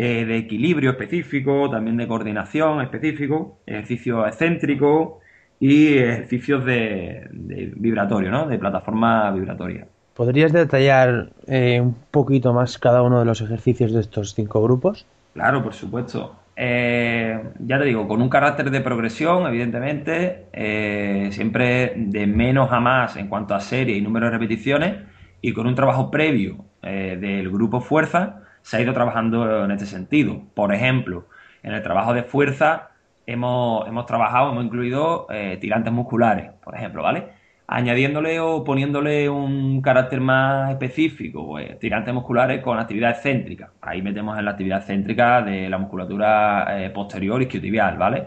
eh, 0.00 0.24
de 0.24 0.36
equilibrio 0.36 0.90
específico, 0.90 1.68
también 1.68 1.96
de 1.96 2.06
coordinación 2.06 2.80
específico, 2.82 3.58
ejercicios 3.66 4.28
excéntricos 4.28 5.14
y 5.58 5.98
ejercicios 5.98 6.64
de, 6.64 7.26
de 7.32 7.72
vibratorio, 7.74 8.30
¿no? 8.30 8.46
de 8.46 8.60
plataforma 8.60 9.28
vibratoria. 9.32 9.88
¿Podrías 10.14 10.52
detallar 10.52 11.30
eh, 11.48 11.80
un 11.80 11.96
poquito 12.12 12.52
más 12.52 12.78
cada 12.78 13.02
uno 13.02 13.18
de 13.18 13.24
los 13.24 13.40
ejercicios 13.40 13.92
de 13.92 14.02
estos 14.02 14.34
cinco 14.34 14.62
grupos? 14.62 15.04
Claro, 15.34 15.64
por 15.64 15.74
supuesto. 15.74 16.36
Eh, 16.54 17.36
ya 17.58 17.80
te 17.80 17.84
digo, 17.84 18.06
con 18.06 18.22
un 18.22 18.28
carácter 18.28 18.70
de 18.70 18.80
progresión, 18.80 19.48
evidentemente, 19.48 20.44
eh, 20.52 21.30
siempre 21.32 21.94
de 21.96 22.28
menos 22.28 22.70
a 22.70 22.78
más 22.78 23.16
en 23.16 23.26
cuanto 23.26 23.56
a 23.56 23.60
serie 23.60 23.96
y 23.96 24.00
número 24.00 24.26
de 24.26 24.30
repeticiones, 24.30 24.94
y 25.40 25.52
con 25.52 25.66
un 25.66 25.74
trabajo 25.74 26.08
previo 26.08 26.64
del 26.82 27.50
grupo 27.50 27.80
fuerza, 27.80 28.42
se 28.62 28.76
ha 28.76 28.80
ido 28.80 28.92
trabajando 28.92 29.64
en 29.64 29.70
este 29.70 29.86
sentido. 29.86 30.42
Por 30.54 30.74
ejemplo, 30.74 31.26
en 31.62 31.72
el 31.72 31.82
trabajo 31.82 32.14
de 32.14 32.22
fuerza 32.22 32.90
hemos, 33.26 33.86
hemos 33.88 34.06
trabajado, 34.06 34.50
hemos 34.52 34.64
incluido 34.64 35.26
tirantes 35.60 35.92
musculares, 35.92 36.50
por 36.62 36.74
ejemplo, 36.74 37.02
¿vale? 37.02 37.38
añadiéndole 37.70 38.40
o 38.40 38.64
poniéndole 38.64 39.28
un 39.28 39.82
carácter 39.82 40.22
más 40.22 40.70
específico, 40.70 41.46
pues, 41.46 41.78
tirantes 41.78 42.14
musculares 42.14 42.62
con 42.62 42.78
actividad 42.78 43.10
excéntrica. 43.10 43.70
Ahí 43.82 44.00
metemos 44.00 44.38
en 44.38 44.46
la 44.46 44.52
actividad 44.52 44.78
excéntrica 44.78 45.42
de 45.42 45.68
la 45.68 45.76
musculatura 45.76 46.82
eh, 46.82 46.88
posterior 46.88 47.42
isquiotibial, 47.42 47.98
¿vale? 47.98 48.26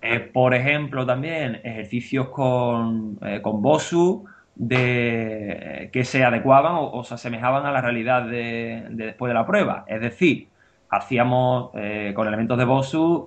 Eh, 0.00 0.20
por 0.20 0.54
ejemplo, 0.54 1.04
también 1.04 1.60
ejercicios 1.64 2.28
con, 2.28 3.18
eh, 3.22 3.42
con 3.42 3.60
BOSU 3.60 4.24
de, 4.58 5.88
que 5.92 6.04
se 6.04 6.24
adecuaban 6.24 6.74
o, 6.76 7.02
se 7.04 7.14
asemejaban 7.14 7.64
a 7.64 7.72
la 7.72 7.80
realidad 7.80 8.24
de, 8.24 8.86
después 8.90 9.30
de 9.30 9.34
la 9.34 9.46
prueba. 9.46 9.84
Es 9.86 10.00
decir, 10.00 10.48
hacíamos 10.90 11.70
con 12.14 12.26
elementos 12.26 12.58
de 12.58 12.64
BOSU 12.64 13.26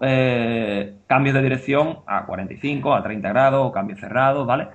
cambios 1.08 1.34
de 1.36 1.42
dirección 1.42 2.00
a 2.06 2.26
45, 2.26 2.94
a 2.94 3.04
30 3.04 3.30
grados, 3.30 3.68
o 3.68 3.72
cambios 3.72 4.00
cerrados, 4.00 4.46
¿vale? 4.46 4.68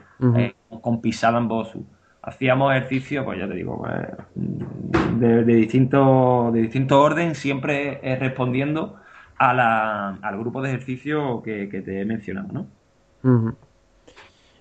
con 0.81 1.01
pisada 1.01 1.39
en 1.39 1.49
Bosu. 1.49 1.87
Hacíamos 2.23 2.75
ejercicios, 2.75 3.25
pues 3.25 3.39
ya 3.39 3.47
te 3.47 3.55
digo, 3.55 3.87
de, 4.35 5.45
de, 5.45 5.55
distinto, 5.55 6.51
de 6.53 6.63
distinto 6.63 7.01
orden, 7.01 7.37
siempre 7.37 8.01
respondiendo 8.19 8.97
a 9.39 9.55
la, 9.55 10.09
al 10.23 10.39
grupo 10.39 10.63
de 10.63 10.71
ejercicio 10.71 11.43
que, 11.43 11.67
te 11.67 12.01
he 12.01 12.05
mencionado, 12.05 12.49
¿no? 12.53 13.57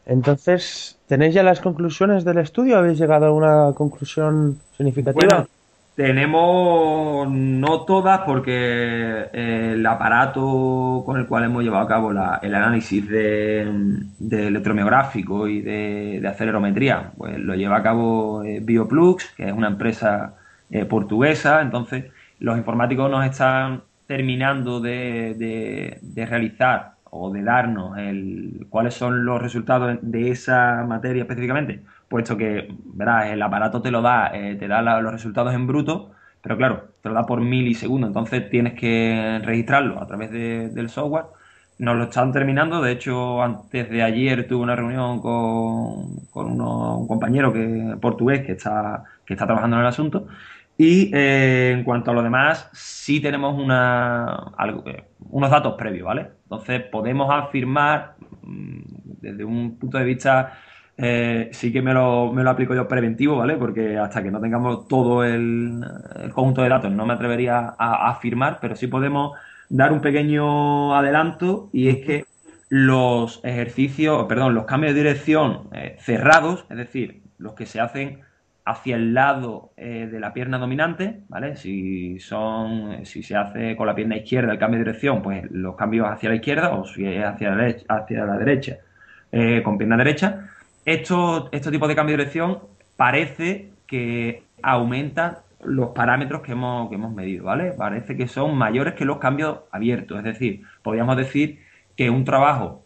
Entonces, 0.06 1.00
¿tenéis 1.08 1.34
ya 1.34 1.44
las 1.44 1.62
conclusiones 1.62 2.24
del 2.24 2.38
estudio? 2.38 2.78
¿Habéis 2.78 3.00
llegado 3.00 3.26
a 3.26 3.32
una 3.32 3.74
conclusión 3.74 4.60
significativa? 4.78 5.48
Tenemos 5.96 7.32
no 7.32 7.86
todas 7.86 8.20
porque 8.26 9.30
el 9.32 9.86
aparato 9.86 11.04
con 11.06 11.18
el 11.18 11.26
cual 11.26 11.46
hemos 11.46 11.64
llevado 11.64 11.86
a 11.86 11.88
cabo 11.88 12.12
el 12.12 12.54
análisis 12.54 13.08
de, 13.08 13.62
electromiográfico 14.30 15.48
y 15.48 15.62
de, 15.62 16.22
acelerometría, 16.28 17.12
pues 17.18 17.40
lo 17.40 17.56
lleva 17.56 17.78
a 17.78 17.84
cabo 17.84 18.44
eh, 18.44 18.60
Bioplux, 18.62 19.34
que 19.38 19.48
es 19.48 19.54
una 19.54 19.70
empresa 19.70 20.34
eh, 20.70 20.84
portuguesa. 20.84 21.62
Entonces, 21.62 22.12
los 22.40 22.58
informáticos 22.58 23.10
nos 23.10 23.26
están 23.26 23.84
terminando 24.06 24.82
de, 24.82 26.00
realizar 26.16 26.95
o 27.16 27.32
de 27.32 27.44
darnos 27.44 27.98
el, 27.98 28.68
cuáles 28.70 28.94
son 28.94 29.26
los 29.26 29.42
resultados 29.42 29.98
de 30.02 30.32
esa 30.32 30.84
materia 30.88 31.24
específicamente 31.24 31.84
puesto 32.08 32.38
que, 32.38 32.68
verás, 32.94 33.28
el 33.32 33.42
aparato 33.42 33.82
te 33.82 33.92
lo 33.92 34.02
da, 34.02 34.32
eh, 34.34 34.56
te 34.56 34.68
da 34.68 34.82
los 35.02 35.12
resultados 35.12 35.54
en 35.54 35.68
bruto, 35.68 36.12
pero 36.42 36.58
claro, 36.58 36.90
te 37.02 37.10
lo 37.10 37.16
da 37.16 37.26
por 37.26 37.42
milisegundos, 37.42 38.10
entonces 38.10 38.50
tienes 38.50 38.74
que 38.74 39.42
registrarlo 39.44 40.02
a 40.02 40.08
través 40.08 40.32
del 40.32 40.90
software. 40.90 41.26
Nos 41.78 41.98
lo 41.98 42.06
están 42.06 42.32
terminando, 42.32 42.82
de 42.82 42.94
hecho, 42.94 43.42
antes 43.44 43.90
de 43.90 44.02
ayer 44.02 44.48
tuve 44.48 44.64
una 44.64 44.76
reunión 44.78 45.20
con, 45.20 46.26
con 46.32 46.62
un 46.62 47.08
compañero 47.08 47.52
que, 47.52 47.98
portugués 48.00 48.46
que 48.46 48.54
está, 48.54 49.04
que 49.26 49.34
está 49.34 49.46
trabajando 49.46 49.76
en 49.78 49.82
el 49.82 49.88
asunto. 49.88 50.28
Y 50.78 51.10
eh, 51.16 51.72
en 51.72 51.84
cuanto 51.84 52.12
a 52.12 52.14
lo 52.14 52.22
demás, 52.22 52.70
sí 52.74 53.22
tenemos 53.22 53.58
una, 53.58 54.52
eh, 54.86 55.04
unos 55.30 55.50
datos 55.50 55.76
previos, 55.78 56.06
¿vale? 56.06 56.28
Entonces 56.44 56.82
podemos 56.84 57.34
afirmar, 57.34 58.16
mm, 58.42 58.82
desde 59.22 59.46
un 59.46 59.78
punto 59.80 59.98
de 59.98 60.04
vista 60.04 60.60
eh, 60.98 61.50
sí 61.52 61.74
que 61.74 61.82
me 61.82 61.94
lo, 61.94 62.32
me 62.32 62.44
lo, 62.44 62.50
aplico 62.50 62.74
yo 62.74 62.88
preventivo, 62.88 63.38
¿vale? 63.38 63.58
Porque 63.58 63.98
hasta 63.98 64.24
que 64.24 64.32
no 64.32 64.40
tengamos 64.40 64.88
todo 64.88 65.24
el, 65.24 65.84
conjunto 66.34 66.62
de 66.62 66.70
datos 66.70 66.92
no 66.92 67.06
me 67.06 67.14
atrevería 67.14 67.76
a, 67.78 68.10
afirmar, 68.10 68.60
pero 68.62 68.76
sí 68.76 68.88
podemos 68.88 69.38
dar 69.70 69.92
un 69.92 70.02
pequeño 70.02 70.96
adelanto 70.96 71.70
y 71.74 71.90
es 71.90 72.06
que 72.06 72.26
los 72.70 73.44
ejercicios, 73.44 74.26
perdón, 74.26 74.56
los 74.56 74.66
cambios 74.66 74.94
de 74.94 75.04
dirección 75.04 75.70
eh, 75.74 75.98
cerrados, 76.00 76.66
es 76.70 76.78
decir, 76.78 77.22
los 77.38 77.54
que 77.54 77.66
se 77.66 77.80
hacen 77.80 78.22
hacia 78.66 78.96
el 78.96 79.14
lado 79.14 79.72
eh, 79.78 80.08
de 80.12 80.20
la 80.20 80.34
pierna 80.34 80.58
dominante, 80.58 81.22
¿vale? 81.30 81.56
Si 81.56 82.20
son, 82.20 83.06
si 83.06 83.22
se 83.24 83.36
hace 83.36 83.76
con 83.76 83.88
la 83.88 83.96
pierna 83.96 84.18
izquierda 84.18 84.52
el 84.52 84.60
cambio 84.60 84.80
de 84.80 84.86
dirección, 84.86 85.22
pues 85.22 85.50
los 85.52 85.76
cambios 85.76 86.08
hacia 86.08 86.30
la 86.30 86.36
izquierda 86.36 86.76
o 86.76 86.84
si 86.84 87.06
es 87.06 87.24
hacia 87.24 87.52
la 87.52 87.58
derecha, 87.58 87.86
derecha 88.40 88.78
con 89.64 89.78
pierna 89.78 89.98
derecha, 89.98 90.50
esto, 90.86 91.50
este 91.52 91.72
tipo 91.72 91.88
de 91.88 91.96
cambio 91.96 92.16
de 92.16 92.24
dirección 92.24 92.60
parece 92.96 93.72
que 93.88 94.44
aumenta 94.62 95.44
los 95.64 95.90
parámetros 95.90 96.42
que 96.42 96.52
hemos, 96.54 96.90
que 96.90 96.96
hemos 96.96 97.14
medido, 97.14 97.46
¿vale? 97.46 97.72
Parece 97.72 98.16
que 98.16 98.28
son 98.28 98.58
mayores 98.58 98.94
que 98.94 99.06
los 99.06 99.18
cambios 99.18 99.60
abiertos. 99.72 100.18
Es 100.20 100.24
decir, 100.24 100.64
podríamos 100.84 101.18
decir 101.18 101.60
que 101.96 102.10
un 102.10 102.24
trabajo 102.24 102.86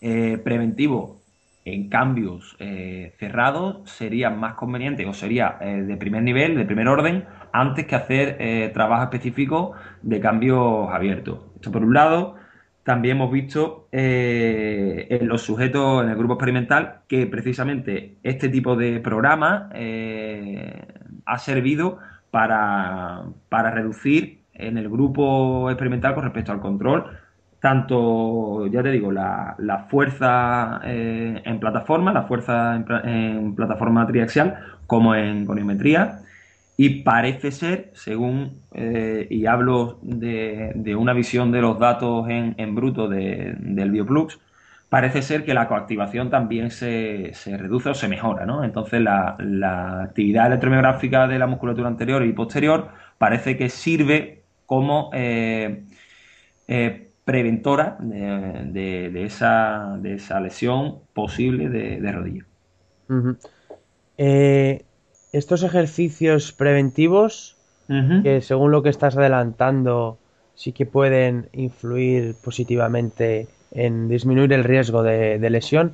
eh, 0.00 0.38
preventivo 0.42 1.20
en 1.74 1.88
cambios 1.88 2.56
eh, 2.58 3.14
cerrados 3.18 3.88
sería 3.90 4.30
más 4.30 4.54
conveniente 4.54 5.06
o 5.06 5.12
sería 5.12 5.58
eh, 5.60 5.82
de 5.82 5.96
primer 5.96 6.22
nivel, 6.22 6.56
de 6.56 6.64
primer 6.64 6.88
orden, 6.88 7.24
antes 7.52 7.86
que 7.86 7.94
hacer 7.94 8.72
trabajo 8.72 9.04
específico 9.04 9.72
de 10.02 10.20
cambios 10.20 10.90
abiertos. 10.90 11.40
Esto 11.56 11.72
por 11.72 11.82
un 11.82 11.94
lado. 11.94 12.36
También 12.88 13.18
hemos 13.18 13.30
visto 13.30 13.86
eh, 13.92 15.08
en 15.10 15.28
los 15.28 15.42
sujetos 15.42 16.02
en 16.02 16.08
el 16.08 16.16
grupo 16.16 16.34
experimental 16.34 17.00
que 17.06 17.26
precisamente 17.26 18.16
este 18.22 18.48
tipo 18.48 18.76
de 18.76 18.98
programa 19.00 19.68
eh, 19.74 20.86
ha 21.26 21.36
servido 21.36 21.98
para, 22.30 23.24
reducir 23.50 24.44
en 24.54 24.78
el 24.78 24.88
grupo 24.88 25.68
experimental 25.68 26.14
con 26.14 26.24
respecto 26.24 26.50
al 26.50 26.60
control 26.60 27.10
tanto, 27.60 28.66
ya 28.68 28.82
te 28.82 28.90
digo, 28.90 29.10
la, 29.10 29.86
fuerza 29.90 30.80
eh, 30.84 31.42
en 31.44 31.58
plataforma, 31.60 32.12
la 32.12 32.22
fuerza 32.22 32.76
en, 32.76 33.54
plataforma 33.54 34.06
triaxial, 34.06 34.58
como 34.86 35.14
en 35.14 35.44
goniometría. 35.44 36.20
Y 36.76 37.02
parece 37.02 37.50
ser, 37.50 37.90
según, 37.94 38.62
eh, 38.72 39.26
y 39.30 39.46
hablo 39.46 39.98
de, 40.02 40.94
una 40.96 41.12
visión 41.12 41.50
de 41.50 41.60
los 41.60 41.78
datos 41.78 42.28
en, 42.28 42.74
bruto 42.74 43.08
del 43.08 43.90
Bioplux, 43.90 44.38
parece 44.88 45.22
ser 45.22 45.44
que 45.44 45.54
la 45.54 45.66
coactivación 45.68 46.30
también 46.30 46.70
se, 46.70 47.32
reduce 47.44 47.90
o 47.90 47.94
se 47.94 48.06
mejora, 48.08 48.46
¿no? 48.46 48.62
Entonces 48.62 49.00
la, 49.02 49.36
actividad 50.04 50.46
electromiográfica 50.46 51.26
de 51.26 51.38
la 51.40 51.48
musculatura 51.48 51.88
anterior 51.88 52.24
y 52.24 52.32
posterior 52.32 52.88
parece 53.18 53.56
que 53.56 53.68
sirve 53.68 54.42
como 54.66 55.10
eh, 55.12 55.82
preventora 57.28 57.98
de, 58.00 59.12
esa, 59.26 59.98
de 60.00 60.14
esa 60.14 60.40
lesión 60.40 61.00
posible 61.12 61.68
de, 61.68 62.10
rodilla. 62.10 62.46
Eh, 64.16 64.82
estos 65.32 65.62
ejercicios 65.62 66.52
preventivos, 66.52 67.54
que 68.22 68.40
según 68.40 68.70
lo 68.70 68.82
que 68.82 68.88
estás 68.88 69.14
adelantando, 69.18 70.16
sí 70.54 70.72
que 70.72 70.86
pueden 70.86 71.50
influir 71.52 72.34
positivamente 72.42 73.46
en 73.72 74.08
disminuir 74.08 74.54
el 74.54 74.64
riesgo 74.64 75.02
de, 75.02 75.50
lesión, 75.50 75.92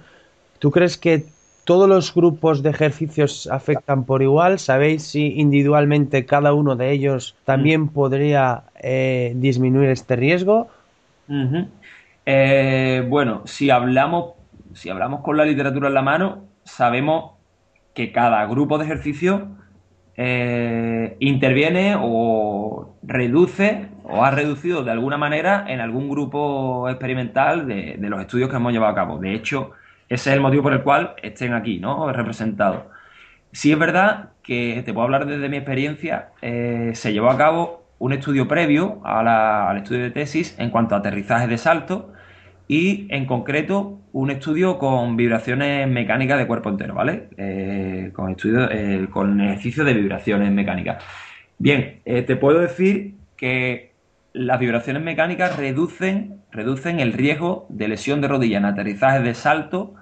¿tú 0.61 0.71
crees 0.71 0.97
que 0.97 1.27
todos 1.65 1.89
los 1.89 2.15
grupos 2.15 2.63
de 2.63 2.71
ejercicios 2.71 3.49
afectan 3.51 4.05
por 4.05 4.23
igual? 4.23 4.61
¿Sabéis 4.61 5.03
si 5.03 5.41
individualmente 5.41 6.27
cada 6.27 6.55
uno 6.55 6.77
de 6.77 6.93
ellos 6.93 7.35
también 7.45 7.89
podría 7.89 8.63
eh, 8.81 9.33
disminuir 9.35 9.91
este 9.91 10.15
riesgo? 10.15 10.69
Eh, 12.27 13.05
bueno, 13.09 13.43
si 13.47 13.71
hablamos, 13.71 14.35
si 14.75 14.91
hablamos 14.91 15.21
con 15.21 15.37
la 15.37 15.45
literatura 15.45 15.89
en 15.89 15.95
la 15.95 16.03
mano, 16.03 16.45
sabemos 16.65 17.33
que 17.95 18.13
cada 18.13 18.45
grupo 18.47 18.79
de 18.79 18.85
ejercicio 18.85 19.49
eh, 20.17 21.17
interviene 21.21 21.97
o 21.99 22.97
reduce 23.03 23.89
o 24.05 24.25
ha 24.25 24.31
reducido 24.31 24.85
de 24.85 24.93
alguna 24.93 25.17
manera 25.17 25.65
en 25.69 25.81
algún 25.81 26.09
grupo 26.09 26.89
experimental 26.89 27.67
de, 27.67 27.97
los 27.99 28.21
estudios 28.21 28.51
que 28.51 28.57
hemos 28.57 28.73
llevado 28.73 28.93
a 28.93 28.95
cabo. 28.95 29.19
De 29.19 29.35
hecho, 29.35 29.73
ese 30.09 30.31
es 30.31 30.37
el 30.37 30.41
motivo 30.41 30.65
por 30.65 30.73
el 30.73 30.83
cual 30.83 31.15
estén 31.23 31.55
aquí, 31.55 31.79
¿no? 31.79 32.13
Representados. 32.13 32.85
Sí 33.53 33.73
es 33.73 33.79
verdad 33.79 34.31
que, 34.43 34.83
te 34.85 34.93
puedo 34.93 35.05
hablar 35.05 35.27
desde 35.27 35.49
mi 35.49 35.57
experiencia, 35.57 36.31
eh, 36.43 36.91
se 36.95 37.13
llevó 37.13 37.31
a 37.31 37.39
cabo 37.39 37.84
un 37.99 38.13
estudio 38.13 38.49
previo 38.49 39.01
al 39.05 39.77
estudio 39.79 40.03
de 40.03 40.11
tesis 40.11 40.55
en 40.59 40.71
cuanto 40.71 40.95
a 40.95 40.99
aterrizaje 40.99 41.47
de 41.47 41.59
salto 41.59 42.13
y 42.69 43.07
en 43.11 43.27
concreto 43.27 44.01
un 44.13 44.31
estudio 44.31 44.79
con 44.79 45.17
vibraciones 45.17 45.89
mecánicas 45.89 46.39
de 46.39 46.47
cuerpo 46.47 46.71
entero, 46.71 46.95
¿vale? 46.95 47.29
Eh, 47.37 48.11
con, 48.15 48.31
estudio, 48.31 48.71
eh, 48.71 49.09
con 49.11 49.41
ejercicio 49.41 49.85
de 49.85 49.95
vibraciones 49.95 50.51
mecánicas. 50.53 51.03
Bien, 51.59 52.01
eh, 52.05 52.23
te 52.23 52.37
puedo 52.37 52.61
decir 52.61 53.15
que 53.37 53.93
las 54.33 54.59
vibraciones 54.59 55.03
mecánicas 55.03 55.57
reducen, 55.57 56.41
reducen 56.51 57.01
el 57.01 57.13
riesgo 57.13 57.67
de 57.69 57.89
lesión 57.89 58.21
de 58.21 58.29
rodilla 58.29 58.59
en 58.59 58.65
aterrizaje 58.65 59.21
de 59.21 59.35
salto 59.35 59.95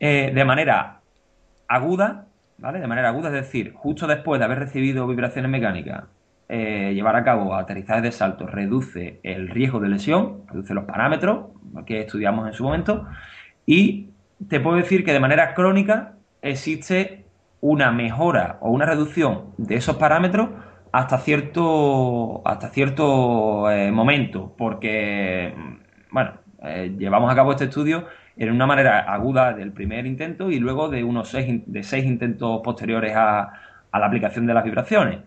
de 0.00 0.44
manera 0.44 1.00
aguda, 1.66 2.26
¿vale? 2.58 2.78
De 2.78 2.86
manera 2.86 3.08
aguda, 3.08 3.28
es 3.28 3.34
decir, 3.34 3.72
justo 3.72 4.06
después 4.06 4.38
de 4.38 4.44
haber 4.44 4.58
recibido 4.58 5.06
vibraciones 5.06 5.50
mecánicas 5.50 6.04
eh, 6.48 6.92
llevar 6.94 7.16
a 7.16 7.24
cabo 7.24 7.54
aterrizajes 7.54 8.02
de 8.02 8.12
salto 8.12 8.46
reduce 8.46 9.20
el 9.22 9.48
riesgo 9.48 9.80
de 9.80 9.88
lesión, 9.88 10.42
reduce 10.48 10.74
los 10.74 10.84
parámetros 10.84 11.46
que 11.86 12.00
estudiamos 12.00 12.46
en 12.46 12.52
su 12.52 12.64
momento 12.64 13.06
y 13.66 14.10
te 14.48 14.60
puedo 14.60 14.76
decir 14.76 15.04
que 15.04 15.12
de 15.12 15.20
manera 15.20 15.54
crónica 15.54 16.14
existe 16.42 17.24
una 17.60 17.90
mejora 17.90 18.58
o 18.60 18.70
una 18.70 18.84
reducción 18.84 19.54
de 19.56 19.76
esos 19.76 19.96
parámetros 19.96 20.50
hasta 20.92 21.18
cierto, 21.18 22.42
hasta 22.46 22.68
cierto 22.68 23.70
eh, 23.70 23.90
momento, 23.90 24.54
porque, 24.56 25.54
bueno, 26.10 26.32
eh, 26.62 26.94
llevamos 26.96 27.32
a 27.32 27.34
cabo 27.34 27.52
este 27.52 27.64
estudio 27.64 28.06
en 28.36 28.52
una 28.52 28.66
manera 28.66 29.00
aguda 29.00 29.54
del 29.54 29.72
primer 29.72 30.06
intento 30.06 30.50
y 30.50 30.58
luego 30.60 30.88
de 30.88 31.02
unos 31.02 31.28
seis, 31.30 31.62
de 31.66 31.82
seis 31.82 32.04
intentos 32.04 32.60
posteriores 32.62 33.16
a, 33.16 33.52
a 33.90 33.98
la 33.98 34.06
aplicación 34.06 34.46
de 34.46 34.54
las 34.54 34.64
vibraciones. 34.64 35.20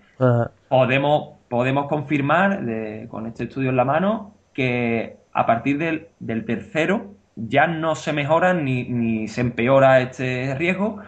Podemos, 0.67 1.35
podemos 1.47 1.87
confirmar 1.87 2.61
con 3.09 3.27
este 3.27 3.45
estudio 3.45 3.69
en 3.69 3.75
la 3.75 3.85
mano 3.85 4.33
que 4.53 5.17
a 5.37 5.45
partir 5.45 5.77
del, 5.77 6.45
tercero 6.45 7.13
ya 7.35 7.67
no 7.67 7.93
se 7.93 8.11
mejora 8.11 8.55
ni, 8.55 9.27
se 9.27 9.41
empeora 9.41 10.01
este 10.01 10.55
riesgo, 10.55 10.99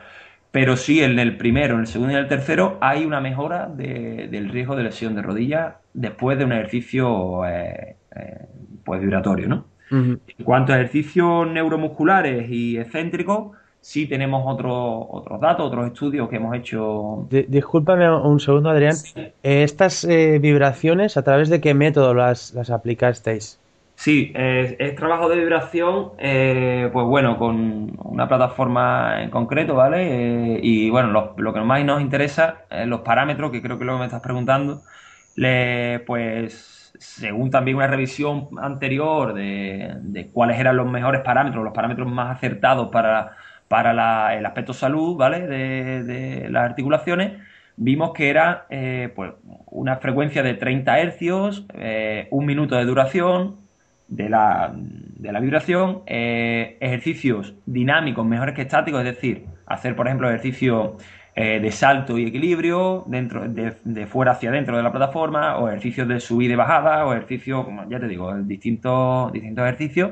pero 0.52 0.78
sí 0.78 1.02
en 1.02 1.18
el 1.18 1.36
primero, 1.36 1.74
en 1.74 1.82
el 1.82 1.88
segundo 1.88 2.14
y 2.14 2.16
en 2.16 2.22
el 2.22 2.28
tercero 2.28 2.78
hay 2.80 3.06
una 3.06 3.22
mejora 3.22 3.66
del 3.66 4.50
riesgo 4.50 4.76
de 4.76 4.84
lesión 4.84 5.16
de 5.16 5.24
rodilla 5.24 5.78
después 5.96 6.38
de 6.38 6.46
un 6.46 6.52
ejercicio 6.52 7.44
eh, 7.48 7.96
eh, 8.16 8.46
pues 8.84 9.02
vibratorio. 9.02 9.48
¿no? 9.48 9.66
En 9.90 10.20
cuanto 10.44 10.74
a 10.74 10.76
ejercicios 10.76 11.48
neuromusculares 11.48 12.48
y 12.52 12.78
excéntricos, 12.78 13.58
sí 13.82 14.08
tenemos 14.08 14.44
otros 14.46 15.40
datos, 15.40 15.68
otros 15.68 15.88
estudios 15.88 16.30
que 16.30 16.36
hemos 16.36 16.56
hecho. 16.56 17.28
discúlpame 17.30 18.10
un 18.12 18.40
segundo, 18.40 18.70
Adrián. 18.70 18.96
Eh, 19.16 19.64
¿Estas 19.64 20.04
eh, 20.04 20.40
vibraciones, 20.40 21.18
a 21.18 21.24
través 21.24 21.50
de 21.50 21.62
qué 21.62 21.74
método 21.74 22.14
las, 22.14 22.54
las 22.54 22.70
aplicasteis? 22.70 23.60
Sí, 23.96 24.32
es 24.34 24.96
trabajo 24.96 25.28
de 25.28 25.36
vibración, 25.36 26.12
eh, 26.20 26.90
pues 26.94 27.06
bueno, 27.06 27.38
con 27.38 27.98
una 28.02 28.30
plataforma 28.30 29.22
en 29.22 29.30
concreto, 29.30 29.76
¿vale? 29.76 30.58
y 30.64 30.90
bueno, 30.90 31.36
lo, 31.36 31.54
que 31.54 31.60
más 31.60 31.84
nos 31.84 32.00
interesa, 32.00 32.64
los 32.86 33.02
parámetros, 33.02 33.52
que 33.52 33.62
creo 33.62 33.78
que 33.78 33.84
es 33.84 33.88
lo 33.88 33.96
que 33.96 34.00
me 34.00 34.06
estás 34.06 34.22
preguntando, 34.22 34.84
le, 35.36 36.00
pues 36.08 36.94
según 36.98 37.52
también 37.52 37.76
una 37.76 37.88
revisión 37.88 38.48
anterior 38.62 39.34
de, 39.34 39.94
de 40.00 40.28
cuáles 40.30 40.58
eran 40.58 40.78
los 40.78 40.90
mejores 40.90 41.20
parámetros, 41.20 41.62
los 41.62 41.74
parámetros 41.74 42.08
más 42.08 42.38
acertados 42.38 42.88
para 42.92 43.36
para 43.70 44.36
el 44.36 44.46
aspecto 44.46 44.74
salud, 44.74 45.16
¿vale? 45.16 45.48
De, 45.48 46.50
las 46.50 46.66
articulaciones, 46.66 47.34
vimos 47.78 48.12
que 48.14 48.30
era 48.30 48.66
eh, 48.70 49.14
pues, 49.16 49.32
una 49.68 49.98
frecuencia 49.98 50.44
de 50.44 50.56
30 50.56 51.00
hercios, 51.00 51.66
eh, 51.76 52.28
un 52.32 52.46
minuto 52.46 52.76
de 52.76 52.84
duración 52.84 53.58
de 54.08 54.28
la, 54.28 54.74
vibración, 55.40 56.02
eh, 56.08 56.78
ejercicios 56.82 57.54
dinámicos 57.68 58.26
mejores 58.26 58.56
que 58.56 58.64
estáticos, 58.64 59.02
es 59.02 59.16
decir, 59.16 59.46
hacer, 59.68 59.96
por 59.96 60.08
ejemplo, 60.08 60.28
ejercicio 60.28 60.98
de 61.36 61.72
salto 61.72 62.18
y 62.18 62.26
equilibrio 62.26 63.06
dentro 63.08 63.48
de, 63.48 63.72
fuera 64.08 64.34
hacia 64.34 64.52
dentro 64.52 64.76
de 64.76 64.84
la 64.84 64.92
plataforma, 64.92 65.58
o 65.58 65.70
ejercicios 65.70 66.06
de 66.06 66.20
subida 66.20 66.52
y 66.52 66.58
bajada, 66.58 67.06
o 67.06 67.14
ejercicios, 67.14 67.64
como 67.64 67.88
ya 67.88 67.98
te 67.98 68.10
digo, 68.10 68.36
distintos, 68.40 69.32
distintos 69.32 69.64
ejercicios 69.64 70.12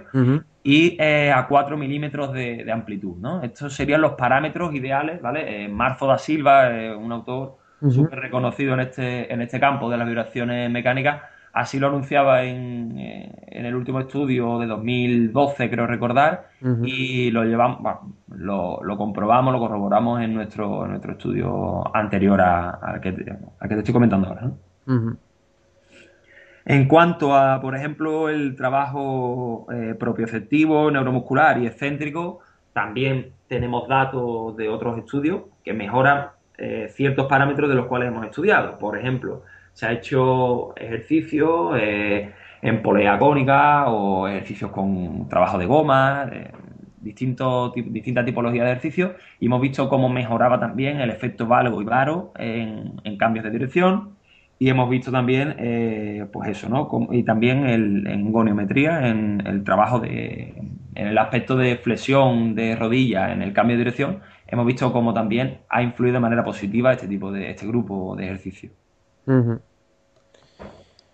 y 0.68 0.98
eh, 1.00 1.32
a 1.32 1.48
4 1.48 1.78
milímetros 1.78 2.34
de, 2.34 2.70
amplitud. 2.70 3.16
¿no? 3.20 3.42
Estos 3.42 3.74
serían 3.74 4.02
los 4.02 4.16
parámetros 4.16 4.76
ideales. 4.76 5.22
¿vale? 5.22 5.64
Eh, 5.64 5.70
Marzo 5.70 6.08
da 6.08 6.18
Silva, 6.18 6.70
un 6.98 7.10
autor 7.14 7.56
súper 7.90 8.20
reconocido 8.20 8.74
en 8.74 8.82
este, 8.82 9.32
en 9.34 9.42
este 9.42 9.62
campo 9.62 9.90
de 9.90 9.96
las 9.96 10.06
vibraciones 10.06 10.70
mecánicas, 10.70 11.22
así 11.54 11.80
lo 11.80 11.88
anunciaba 11.88 12.44
en, 12.44 12.98
eh, 12.98 13.32
en, 13.48 13.66
el 13.66 13.76
último 13.76 14.02
estudio 14.02 14.60
de 14.60 14.68
2012, 14.68 15.70
creo 15.70 15.88
recordar, 15.88 16.50
y 16.84 17.32
lo 17.32 17.46
llevamos, 17.46 17.80
lo, 18.28 18.84
lo, 18.84 18.98
comprobamos, 18.98 19.54
lo 19.54 19.60
corroboramos 19.60 20.22
en 20.22 20.34
nuestro, 20.34 20.84
en 20.84 20.90
nuestro 20.90 21.14
estudio 21.14 21.96
anterior 21.96 22.42
al 22.42 23.00
que, 23.00 23.14
te, 23.14 23.24
que 23.24 23.68
te 23.70 23.78
estoy 23.78 23.94
comentando 23.94 24.28
ahora. 24.28 24.52
¿no? 24.86 25.18
En 26.70 26.86
cuanto 26.90 27.34
a, 27.34 27.62
por 27.62 27.78
ejemplo, 27.78 28.28
el 28.28 28.58
trabajo 28.58 29.68
eh, 29.72 29.96
propioceptivo, 29.98 30.92
neuromuscular 30.92 31.58
y 31.60 31.66
excéntrico, 31.66 32.42
también 32.74 33.32
tenemos 33.48 33.88
datos 33.88 34.58
de 34.58 34.68
otros 34.68 34.98
estudios 34.98 35.44
que 35.64 35.72
mejoran 35.72 36.28
eh, 36.58 36.90
ciertos 36.90 37.28
parámetros 37.28 37.70
de 37.70 37.76
los 37.76 37.86
cuales 37.86 38.10
hemos 38.10 38.26
estudiado. 38.26 38.78
Por 38.80 38.98
ejemplo, 38.98 39.44
se 39.72 39.86
ha 39.86 39.94
hecho 39.94 40.76
ejercicio 40.76 41.78
eh, 41.78 42.34
en 42.62 42.82
polea 42.82 43.14
agónica 43.14 43.88
o 43.90 44.28
ejercicios 44.28 44.70
con 44.70 45.30
trabajo 45.30 45.58
de 45.58 45.68
goma, 45.68 46.30
distintos, 47.00 47.72
distintas 47.76 48.26
tipologías 48.26 48.66
de 48.66 48.72
ejercicios, 48.72 49.12
y 49.40 49.46
hemos 49.46 49.62
visto 49.62 49.88
cómo 49.88 50.10
mejoraba 50.10 50.60
también 50.60 51.00
el 51.00 51.12
efecto 51.12 51.48
valgo 51.48 51.82
y 51.82 51.86
varo 51.86 52.34
en 52.36 53.18
cambios 53.18 53.46
de 53.46 53.52
dirección 53.52 54.17
y 54.60 54.70
hemos 54.70 54.90
visto 54.90 55.12
también, 55.12 55.56
eh, 55.60 56.26
pues 56.32 56.50
eso, 56.50 56.68
¿no? 56.70 56.90
y 57.12 57.24
también 57.24 57.68
el, 57.68 58.08
en 58.08 58.32
goniometría, 58.32 59.08
en 59.08 59.46
el 59.46 59.64
trabajo 59.64 60.00
de, 60.00 60.56
en 60.96 61.08
el 61.08 61.18
aspecto 61.18 61.56
de 61.56 61.78
flexión 61.78 62.56
de 62.56 62.76
rodilla, 62.76 63.32
en 63.32 63.44
el 63.44 63.54
cambio 63.54 63.76
de 63.76 63.80
dirección, 63.80 64.20
hemos 64.48 64.66
visto 64.66 64.92
cómo 64.92 65.14
también 65.14 65.60
ha 65.70 65.84
influido 65.84 66.16
de 66.16 66.20
manera 66.22 66.44
positiva 66.44 66.92
este 66.92 67.08
tipo 67.08 67.32
de, 67.32 67.52
este 67.52 67.68
grupo 67.68 68.16
de 68.16 68.26
ejercicio. 68.26 68.72
Muy 69.28 69.60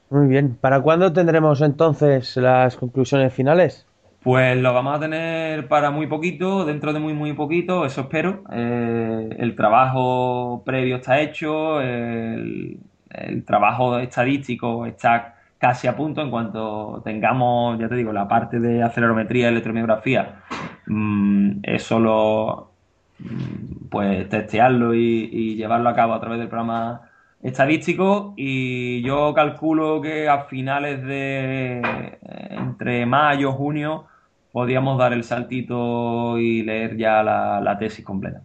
Muy 0.09 0.27
bien. 0.27 0.55
¿Para 0.61 0.79
cuándo 0.81 1.11
tendremos 1.11 1.61
entonces 1.61 2.37
las 2.37 2.77
conclusiones 2.77 3.33
finales? 3.33 3.85
Pues 4.23 4.55
lo 4.55 4.73
vamos 4.73 4.95
a 4.95 4.99
tener 5.01 5.67
para 5.67 5.91
muy 5.91 6.07
poquito, 6.07 6.63
dentro 6.63 6.93
de 6.93 6.99
muy, 7.01 7.13
muy 7.13 7.33
poquito, 7.33 7.85
eso 7.85 8.01
espero. 8.01 8.43
Eh, 8.53 9.35
el 9.37 9.53
trabajo 9.53 10.63
previo 10.65 10.95
está 10.95 11.19
hecho, 11.19 11.81
el, 11.81 12.79
trabajo 13.45 13.99
estadístico 13.99 14.85
está 14.85 15.35
casi 15.57 15.87
a 15.87 15.95
punto 15.95 16.21
en 16.21 16.29
cuanto 16.29 17.01
tengamos, 17.03 17.79
ya 17.79 17.87
te 17.87 17.95
digo, 17.95 18.11
la 18.11 18.27
parte 18.27 18.59
de 18.59 18.83
acelerometría 18.83 19.45
y 19.45 19.51
electromiografía. 19.51 20.43
Mm, 20.87 21.59
es 21.63 21.83
solo 21.83 22.71
mm, 23.19 23.87
pues 23.89 24.27
testearlo 24.29 24.93
y 24.93 25.55
llevarlo 25.55 25.89
a 25.89 25.95
cabo 25.95 26.13
a 26.13 26.19
través 26.19 26.39
del 26.39 26.49
programa 26.49 27.09
estadístico 27.43 28.33
y 28.37 29.01
yo 29.03 29.33
calculo 29.33 30.01
que 30.01 30.29
a 30.29 30.45
finales 30.45 31.03
de 31.03 31.79
eh, 31.79 32.47
entre 32.51 33.05
mayo 33.05 33.51
junio 33.51 34.05
podríamos 34.51 34.97
dar 34.97 35.13
el 35.13 35.23
saltito 35.23 36.37
y 36.39 36.63
leer 36.63 36.95
ya 36.95 37.21
la, 37.21 37.77
tesis 37.77 38.05
completa. 38.05 38.41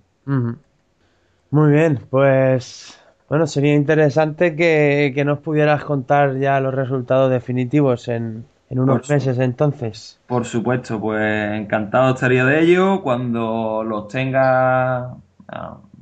Muy 1.50 1.70
bien, 1.70 2.00
pues 2.10 3.00
bueno, 3.28 3.46
sería 3.46 3.74
interesante 3.74 4.56
que, 4.56 5.22
nos 5.24 5.40
pudieras 5.40 5.84
contar 5.84 6.38
ya 6.38 6.60
los 6.60 6.74
resultados 6.74 7.30
definitivos 7.30 8.08
en, 8.08 8.46
unos 8.70 9.08
meses 9.08 9.38
entonces. 9.38 10.18
Por 10.26 10.44
supuesto, 10.46 10.98
pues 11.00 11.52
encantado 11.52 12.14
estaría 12.14 12.44
de 12.44 12.60
ello. 12.60 13.02
Cuando 13.02 13.84
los 13.84 14.08
tenga, 14.08 15.14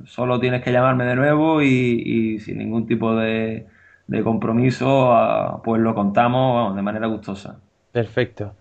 solo 0.05 0.39
tienes 0.39 0.63
que 0.63 0.71
llamarme 0.71 1.05
de 1.05 1.15
nuevo 1.15 1.61
y, 1.61 2.39
sin 2.39 2.59
ningún 2.59 2.87
tipo 2.87 3.13
de, 3.15 3.65
compromiso, 4.23 5.11
ah, 5.13 5.61
pues 5.63 5.81
lo 5.81 5.93
contamos 5.93 6.75
de 6.75 6.81
manera 6.81 7.07
gustosa. 7.07 7.59
Perfecto. 7.91 8.53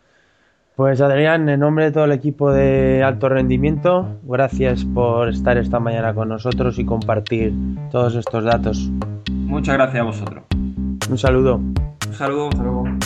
Pues 0.76 1.00
Adrián, 1.00 1.48
en 1.48 1.60
nombre 1.60 1.86
de 1.86 1.90
todo 1.90 2.04
el 2.04 2.12
equipo 2.12 2.52
de 2.52 3.02
alto 3.02 3.30
rendimiento, 3.30 4.20
gracias 4.24 4.84
por 4.84 5.30
estar 5.30 5.56
esta 5.56 5.80
mañana 5.80 6.12
con 6.12 6.28
nosotros 6.28 6.78
y 6.78 6.84
compartir 6.84 7.54
todos 7.90 8.14
estos 8.14 8.44
datos. 8.44 8.90
Muchas 9.30 9.74
gracias 9.76 10.02
a 10.02 10.04
vosotros. 10.04 10.44
Un 11.08 11.16
saludo. 11.16 11.56
Un 11.56 12.14
saludo, 12.14 12.46
un 12.48 12.52
saludo. 12.52 13.05